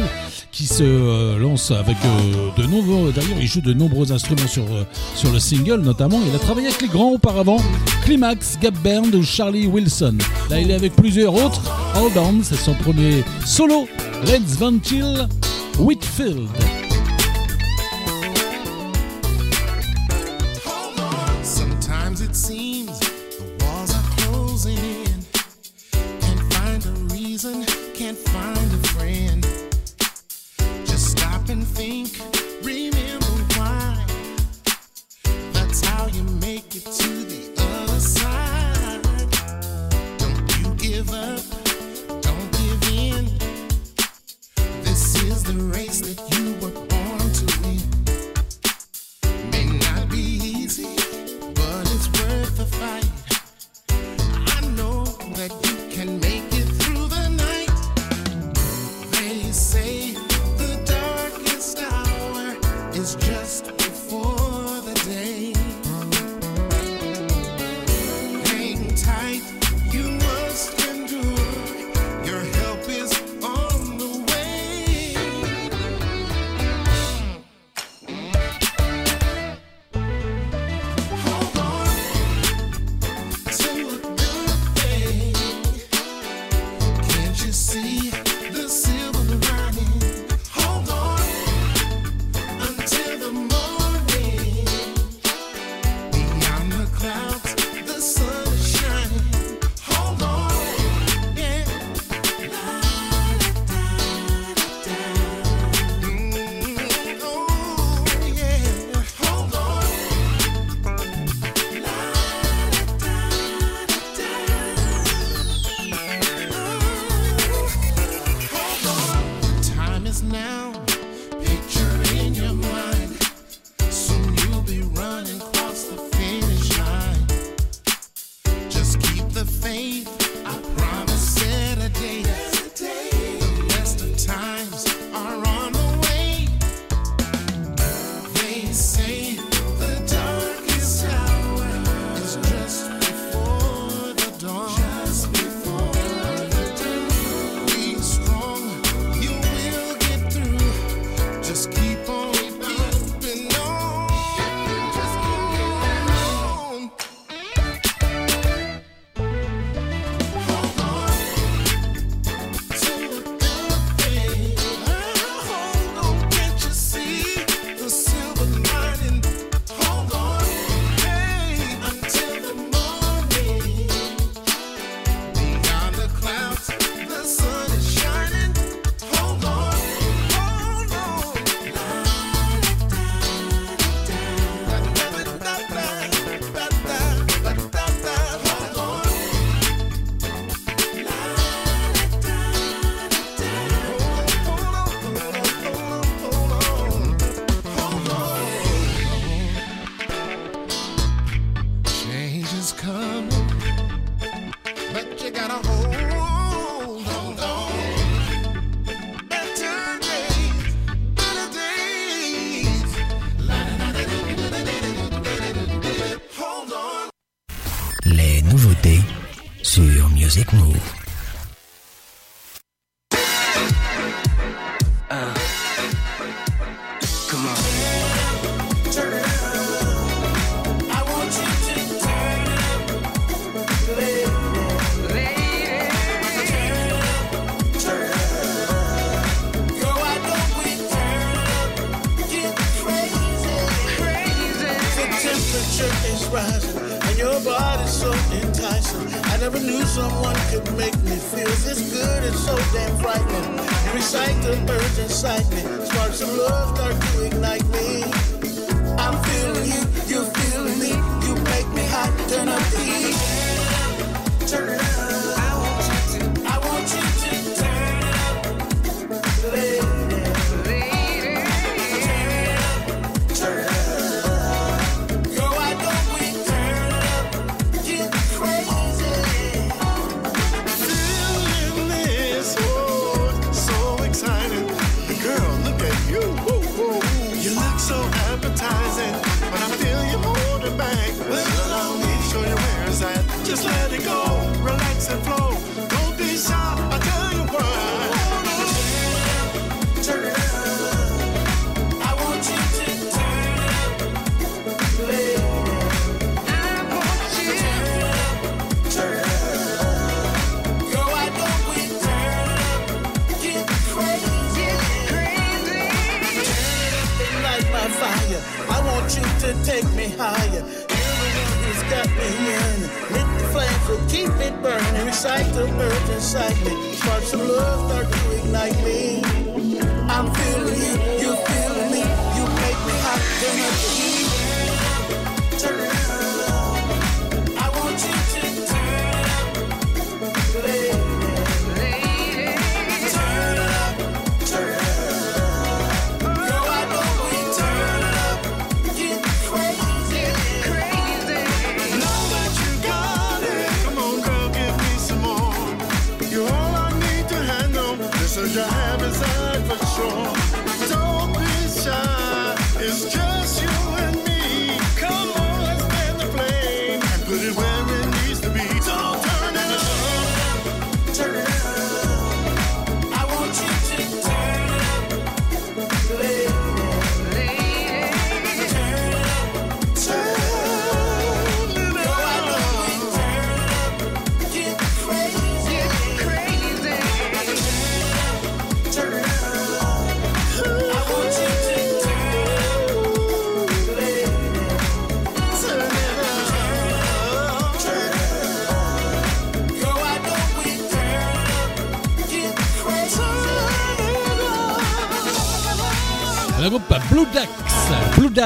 qui 0.58 0.66
se 0.66 0.82
euh, 0.82 1.38
lance 1.38 1.70
avec 1.70 1.98
euh, 2.04 2.50
de 2.60 2.66
nombreux. 2.66 3.14
D'ailleurs, 3.14 3.38
il 3.40 3.46
joue 3.46 3.62
de 3.62 3.74
nombreux 3.74 4.12
instruments 4.12 4.48
sur, 4.48 4.64
euh, 4.64 4.86
sur 5.14 5.32
le 5.32 5.38
single, 5.38 5.82
notamment. 5.82 6.20
Il 6.28 6.36
a 6.36 6.40
travaillé 6.40 6.68
avec 6.68 6.82
les 6.82 6.88
grands 6.88 7.12
auparavant 7.12 7.58
Climax, 8.04 8.58
Gap 8.60 8.74
Band 8.84 9.14
ou 9.14 9.22
Charlie 9.22 9.68
Wilson. 9.68 10.18
Là, 10.50 10.60
il 10.60 10.72
est 10.72 10.74
avec 10.74 10.96
plusieurs 10.96 11.36
autres. 11.36 11.62
Hold 11.96 12.18
On, 12.18 12.42
c'est 12.42 12.56
son 12.56 12.74
premier 12.74 13.24
solo. 13.46 13.88
Let's 14.26 14.58
Van 14.58 14.74
Chill, 14.84 15.28
Whitfield. 15.78 16.50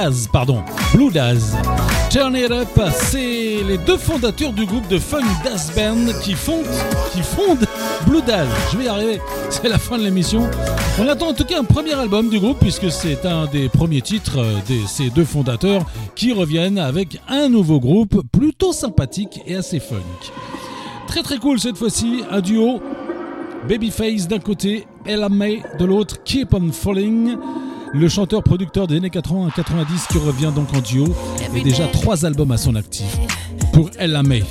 Daz, 0.02 0.28
pardon, 0.32 0.64
Blue 0.96 1.12
Daz. 1.12 1.56
Turn 2.10 2.36
It 2.36 2.50
Up, 2.50 2.68
c'est 2.96 3.62
les 3.68 3.78
deux 3.86 3.98
fondateurs 3.98 4.52
du 4.52 4.66
groupe 4.66 4.88
de 4.88 4.98
funk 4.98 5.22
Daz 5.44 5.72
Band 5.76 6.12
qui 6.24 6.34
fondent, 6.34 6.66
qui 7.14 7.22
fondent 7.22 7.68
Blue 8.08 8.24
Daz. 8.24 8.48
Je 8.72 8.78
vais 8.80 8.86
y 8.86 8.88
arriver, 8.88 9.22
c'est 9.52 9.70
la 9.70 9.78
fin 9.78 10.00
de 10.00 10.04
l'émission. 10.04 10.50
On 11.00 11.08
attend 11.08 11.28
en 11.28 11.34
tout 11.34 11.44
cas 11.44 11.60
un 11.60 11.64
premier 11.64 11.94
album 11.94 12.30
du 12.30 12.40
groupe 12.40 12.58
puisque 12.60 12.90
c'est 12.90 13.28
un 13.28 13.46
des 13.46 13.70
premiers 13.70 14.02
titres 14.02 14.40
euh, 14.40 14.56
de 14.68 14.88
ces 14.88 15.12
deux 15.12 15.24
fondateurs 15.24 15.86
qui 16.16 16.34
reviennent 16.34 16.80
avec 16.80 17.22
un 17.28 17.48
nouveau 17.48 17.80
groupe 17.80 18.24
plutôt 18.32 18.74
sympathique 18.74 19.40
et 19.46 19.56
assez 19.56 19.80
funk. 19.80 20.32
Très 21.06 21.22
très 21.22 21.38
cool 21.38 21.60
cette 21.60 21.78
fois-ci, 21.78 22.24
un 22.32 22.42
duo 22.42 22.82
Babyface 23.70 24.28
d'un 24.28 24.40
côté, 24.40 24.88
Ella 25.06 25.30
May 25.30 25.62
de 25.78 25.86
l'autre, 25.86 26.24
Keep 26.24 26.56
on 26.56 26.72
Falling 26.72 27.38
le 27.94 28.08
chanteur-producteur 28.08 28.88
des 28.88 28.98
années 28.98 29.10
80-90 29.10 30.08
qui 30.12 30.18
revient 30.18 30.52
donc 30.54 30.74
en 30.74 30.80
duo 30.80 31.08
et 31.56 31.62
déjà 31.62 31.88
trois 31.88 32.26
albums 32.26 32.52
à 32.52 32.58
son 32.58 32.76
actif 32.76 33.18
pour 33.74 33.90
Ella 34.00 34.24
May. 34.24 34.44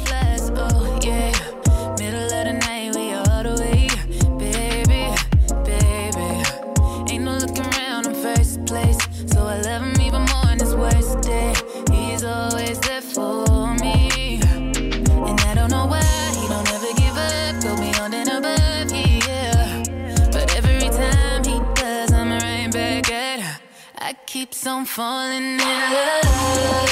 guess 24.62 24.66
I'm 24.66 24.84
falling 24.84 25.42
in 25.42 25.58
love. 25.58 26.89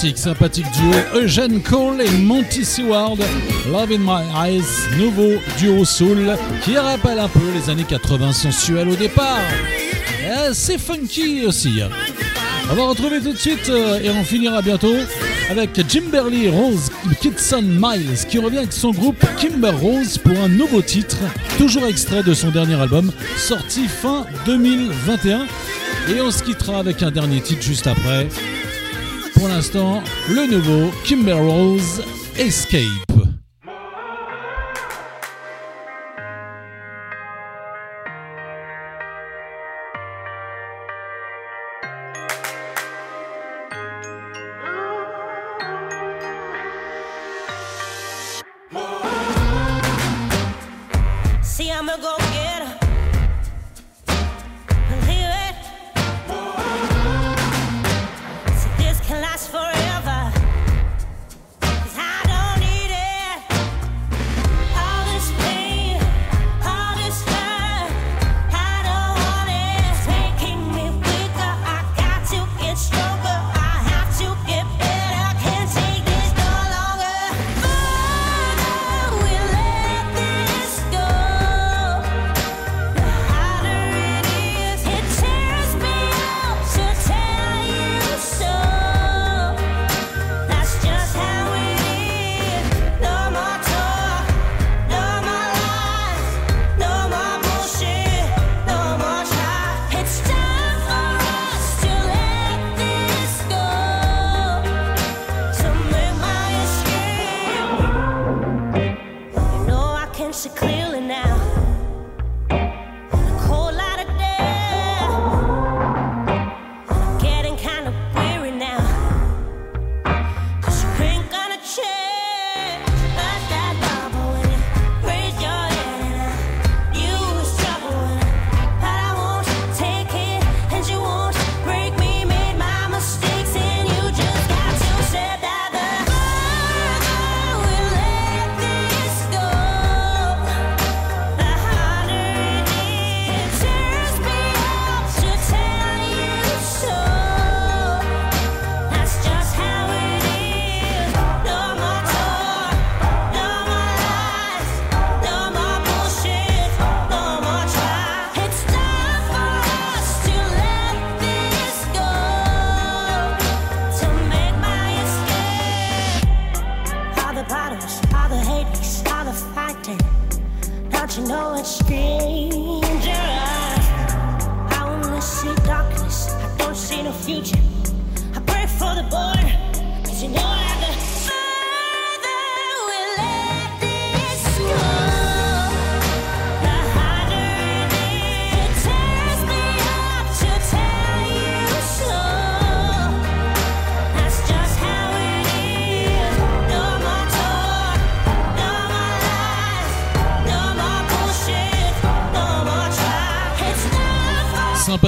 sympathique, 0.00 0.64
duo 0.72 1.20
Eugene 1.20 1.60
Cole 1.60 2.00
et 2.00 2.10
Monty 2.10 2.64
Seward. 2.64 3.18
Love 3.70 3.92
in 3.92 3.98
My 3.98 4.24
Eyes, 4.34 4.64
nouveau 4.98 5.32
duo 5.58 5.84
soul 5.84 6.36
qui 6.64 6.78
rappelle 6.78 7.18
un 7.18 7.28
peu 7.28 7.40
les 7.54 7.68
années 7.70 7.84
80 7.84 8.32
sensuelles 8.32 8.88
au 8.88 8.96
départ. 8.96 9.40
C'est 10.54 10.78
funky 10.78 11.44
aussi. 11.46 11.82
On 12.70 12.74
va 12.74 12.84
retrouver 12.84 13.20
tout 13.20 13.32
de 13.32 13.38
suite 13.38 13.68
euh, 13.68 14.00
et 14.00 14.08
on 14.10 14.24
finira 14.24 14.62
bientôt 14.62 14.94
avec 15.50 15.78
Jimberly 15.86 16.48
Rose 16.48 16.90
Kitson 17.20 17.62
Miles 17.62 18.26
qui 18.26 18.38
revient 18.38 18.58
avec 18.58 18.72
son 18.72 18.92
groupe 18.92 19.22
Kimber 19.38 19.70
Rose 19.70 20.16
pour 20.16 20.38
un 20.40 20.48
nouveau 20.48 20.80
titre, 20.80 21.18
toujours 21.58 21.84
extrait 21.86 22.22
de 22.22 22.32
son 22.32 22.50
dernier 22.50 22.80
album 22.80 23.12
sorti 23.36 23.86
fin 23.86 24.24
2021. 24.46 25.46
Et 26.08 26.20
on 26.22 26.30
se 26.30 26.42
quittera 26.42 26.78
avec 26.78 27.02
un 27.02 27.10
dernier 27.10 27.40
titre 27.42 27.62
juste 27.62 27.86
après 27.86 28.26
l'instant, 29.60 30.02
le 30.30 30.46
nouveau 30.46 30.90
Kimber 31.04 31.34
Rose 31.34 32.02
Escape. 32.38 33.09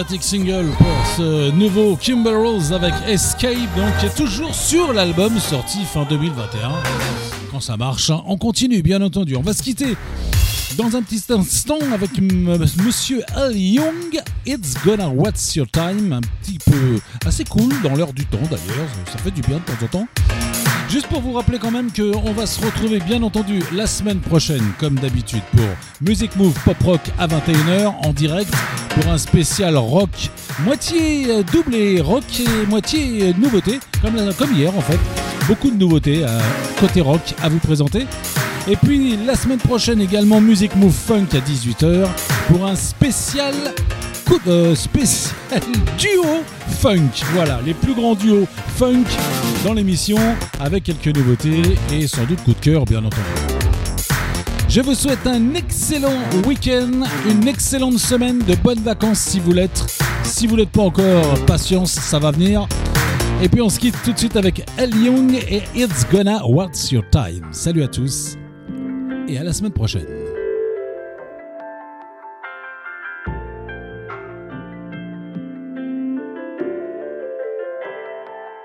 Sympathique 0.03 0.25
single 0.25 0.67
pour 0.79 1.07
ce 1.17 1.53
nouveau 1.53 1.95
Kimber 1.95 2.35
Rose 2.35 2.73
avec 2.73 2.93
Escape, 3.07 3.55
donc 3.77 4.15
toujours 4.17 4.53
sur 4.53 4.93
l'album 4.93 5.39
sorti 5.39 5.85
fin 5.85 6.05
2021. 6.11 6.73
Quand 7.53 7.61
ça 7.61 7.77
marche, 7.77 8.11
hein, 8.11 8.21
on 8.27 8.37
continue 8.37 8.83
bien 8.83 9.01
entendu. 9.01 9.37
On 9.37 9.43
va 9.43 9.53
se 9.53 9.63
quitter 9.63 9.97
dans 10.77 10.97
un 10.97 11.03
petit 11.03 11.23
instant 11.33 11.79
avec 11.95 12.11
Monsieur 12.21 13.23
Al 13.37 13.57
Young. 13.57 14.21
It's 14.45 14.75
gonna 14.85 15.09
what's 15.09 15.55
your 15.55 15.69
time, 15.71 16.13
un 16.15 16.21
petit 16.43 16.59
peu 16.59 16.99
assez 17.25 17.45
cool 17.45 17.73
dans 17.85 17.95
l'heure 17.95 18.13
du 18.13 18.27
temps 18.27 18.39
d'ailleurs. 18.51 18.89
Ça 19.07 19.19
fait 19.19 19.31
du 19.31 19.43
bien 19.43 19.59
de 19.59 19.63
temps 19.63 19.85
en 19.85 19.87
temps. 19.87 20.09
Juste 20.93 21.07
pour 21.07 21.23
vous 21.23 21.33
rappeler 21.33 21.59
quand 21.59 21.71
même 21.71 21.89
qu'on 21.91 22.33
va 22.35 22.45
se 22.45 22.63
retrouver 22.63 22.99
bien 23.01 23.23
entendu 23.23 23.63
la 23.73 23.87
semaine 23.87 24.19
prochaine, 24.19 24.63
comme 24.79 24.97
d'habitude, 24.97 25.41
pour 25.57 25.65
Music 26.03 26.37
Move 26.37 26.53
Pop 26.67 26.77
Rock 26.85 27.01
à 27.19 27.27
21h 27.27 27.95
en 28.07 28.13
direct 28.13 28.53
pour 28.91 29.11
un 29.11 29.17
spécial 29.17 29.79
rock, 29.79 30.11
moitié 30.63 31.31
euh, 31.31 31.43
doublé 31.51 32.03
rock 32.03 32.25
et 32.39 32.67
moitié 32.67 33.23
euh, 33.23 33.33
nouveauté, 33.39 33.81
comme, 34.03 34.35
comme 34.35 34.53
hier 34.53 34.77
en 34.77 34.83
fait. 34.83 34.99
Beaucoup 35.49 35.71
de 35.71 35.79
nouveautés 35.79 36.25
euh, 36.25 36.39
côté 36.79 37.01
rock 37.01 37.23
à 37.43 37.49
vous 37.49 37.59
présenter. 37.59 38.05
Et 38.69 38.77
puis 38.77 39.17
la 39.25 39.35
semaine 39.35 39.61
prochaine 39.61 40.03
également 40.03 40.43
Music 40.43 40.77
Move 40.77 40.93
Funk 40.93 41.29
à 41.33 41.39
18h 41.39 42.07
pour 42.49 42.67
un 42.67 42.77
spécial 42.77 43.55
coup 44.27 44.39
spécial 44.75 45.33
duo 45.99 46.45
funk. 46.81 47.25
Voilà, 47.33 47.61
les 47.65 47.73
plus 47.73 47.95
grands 47.95 48.15
duos 48.15 48.47
funk 48.77 49.05
dans 49.65 49.75
l'émission 49.75 50.19
avec 50.61 50.85
quelques 50.85 51.17
nouveautés 51.17 51.63
et 51.93 52.07
sans 52.07 52.25
doute 52.25 52.43
coup 52.43 52.53
de 52.53 52.61
cœur 52.61 52.85
bien 52.85 52.99
entendu. 52.99 53.23
Je 54.69 54.81
vous 54.81 54.95
souhaite 54.95 55.27
un 55.27 55.55
excellent 55.55 56.19
week-end, 56.47 56.91
une 57.29 57.47
excellente 57.47 57.99
semaine, 57.99 58.39
de 58.39 58.55
bonnes 58.55 58.81
vacances 58.81 59.19
si 59.19 59.41
vous 59.41 59.53
l'êtes. 59.53 59.85
Si 60.25 60.47
vous 60.47 60.57
l'êtes 60.57 60.71
pas 60.71 60.83
encore, 60.83 61.45
patience, 61.47 61.93
ça 61.93 62.19
va 62.19 62.31
venir. 62.31 62.67
Et 63.43 63.49
puis 63.49 63.61
on 63.61 63.69
se 63.69 63.79
quitte 63.79 63.97
tout 64.05 64.13
de 64.13 64.19
suite 64.19 64.37
avec 64.37 64.65
El 64.79 64.95
Young 64.97 65.35
et 65.35 65.63
It's 65.75 66.07
Gonna 66.11 66.47
What's 66.47 66.91
Your 66.91 67.05
Time. 67.11 67.49
Salut 67.51 67.83
à 67.83 67.89
tous 67.89 68.37
et 69.29 69.39
à 69.39 69.45
la 69.45 69.53
semaine 69.53 69.73
prochaine. 69.73 70.22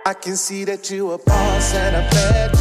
I 0.08 0.14
can 0.14 0.38
see 0.38 0.64
that 0.64 0.90
you 0.90 1.12
a 1.12 1.18
boss 1.18 1.74
and 1.74 1.94
a 1.98 2.10
bad. 2.12 2.56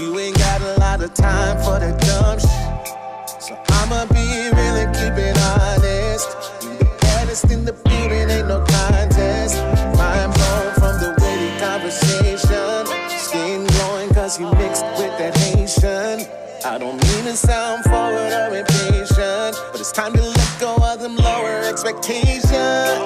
You 0.00 0.18
ain't 0.18 0.38
got 0.38 0.62
a 0.62 0.80
lot 0.80 1.02
of 1.02 1.12
time 1.12 1.58
for 1.58 1.78
the 1.78 1.92
dumb 1.92 2.38
shit. 2.40 3.42
So 3.42 3.52
I'ma 3.68 4.06
be 4.06 4.48
really 4.48 4.86
keep 4.96 5.12
it 5.12 5.36
honest. 5.44 6.24
You 6.64 6.72
the 6.78 6.88
baddest 7.02 7.50
in 7.50 7.66
the 7.66 7.74
building, 7.74 8.30
ain't 8.30 8.48
no 8.48 8.64
contest. 8.64 9.60
Mind 10.00 10.32
blown 10.32 10.72
from 10.80 10.96
the 11.04 11.12
witty 11.20 11.52
conversation. 11.60 12.86
Skin 13.12 13.66
glowing 13.66 14.14
cause 14.14 14.40
you 14.40 14.50
mixed 14.56 14.86
with 14.96 15.12
that 15.20 15.36
Haitian. 15.36 16.24
I 16.64 16.78
don't 16.78 16.96
mean 16.96 17.24
to 17.24 17.36
sound 17.36 17.84
forward 17.84 18.32
or 18.32 18.56
impatient, 18.56 19.52
but 19.70 19.80
it's 19.80 19.92
time 19.92 20.14
to 20.14 20.22
let 20.22 20.56
go 20.58 20.76
of 20.76 20.98
them 20.98 21.16
lower 21.16 21.60
expectations. 21.68 23.03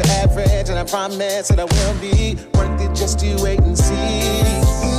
Average, 0.00 0.68
and 0.68 0.78
I 0.78 0.84
promise 0.84 1.48
that 1.48 1.58
I 1.58 1.64
will 1.64 2.00
be 2.00 2.36
worth 2.54 2.80
it. 2.80 2.94
Just 2.94 3.22
you 3.22 3.36
wait 3.42 3.60
and 3.60 3.76
see. 3.78 4.95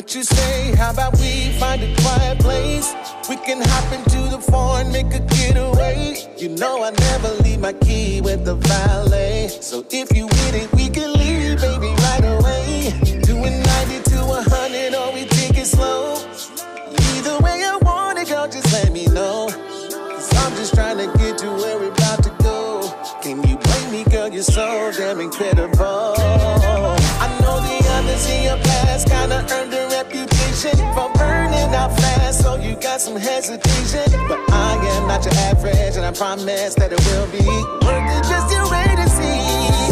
What 0.00 0.14
you 0.14 0.22
say? 0.22 0.74
How 0.76 0.92
about 0.92 1.12
we 1.20 1.52
find 1.58 1.82
a 1.82 1.94
quiet 2.00 2.38
place? 2.38 2.94
We 3.28 3.36
can 3.36 3.60
hop 3.60 3.92
into 3.92 4.34
the 4.34 4.38
foreign, 4.40 4.90
make 4.90 5.12
a 5.12 5.20
getaway. 5.20 6.16
You 6.38 6.48
know 6.56 6.82
I 6.82 6.90
never 6.90 7.28
leave 7.42 7.60
my 7.60 7.74
key 7.74 8.22
with 8.22 8.46
the 8.46 8.54
valet. 8.54 9.48
So 9.48 9.84
if 9.90 10.16
you 10.16 10.24
with 10.24 10.54
it, 10.54 10.72
we 10.72 10.88
can 10.88 11.12
leave, 11.12 11.60
baby, 11.60 11.92
right 12.08 12.24
away. 12.24 13.20
Doing 13.24 13.60
90 13.60 14.02
to 14.12 14.24
100, 14.24 14.94
or 14.94 15.12
we 15.12 15.26
take 15.26 15.58
it 15.58 15.66
slow. 15.66 16.14
Either 17.16 17.38
way 17.44 17.62
I 17.62 17.78
want 17.82 18.20
it, 18.20 18.28
girl, 18.28 18.48
just 18.48 18.72
let 18.72 18.90
me 18.94 19.04
know. 19.08 19.50
Cause 19.50 20.34
I'm 20.34 20.56
just 20.56 20.72
trying 20.72 20.96
to 20.96 21.12
get 21.18 21.36
to 21.40 21.46
where 21.46 21.78
we're 21.78 21.92
about 21.92 22.22
to 22.22 22.30
go. 22.42 22.90
Can 23.20 23.46
you 23.46 23.58
blame 23.58 23.92
me, 23.92 24.04
girl? 24.04 24.30
You're 24.30 24.44
so 24.44 24.92
damn 24.96 25.20
incredible. 25.20 26.09
Some 33.10 33.20
hesitation. 33.20 34.28
But 34.28 34.38
I 34.50 34.74
am 34.96 35.08
not 35.08 35.24
your 35.24 35.34
average, 35.34 35.96
and 35.96 36.04
I 36.04 36.12
promise 36.12 36.74
that 36.76 36.92
it 36.92 37.00
will 37.06 37.26
be 37.26 37.46
worth 37.84 38.16
it. 38.16 38.22
Just 38.28 38.52
you 38.54 38.62
wait 38.70 38.98
and 38.98 39.10
see. 39.10 39.89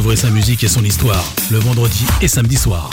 Redécouvrez 0.00 0.16
sa 0.16 0.30
musique 0.30 0.64
et 0.64 0.68
son 0.68 0.82
histoire 0.82 1.22
le 1.50 1.58
vendredi 1.58 2.06
et 2.22 2.28
samedi 2.28 2.56
soir. 2.56 2.88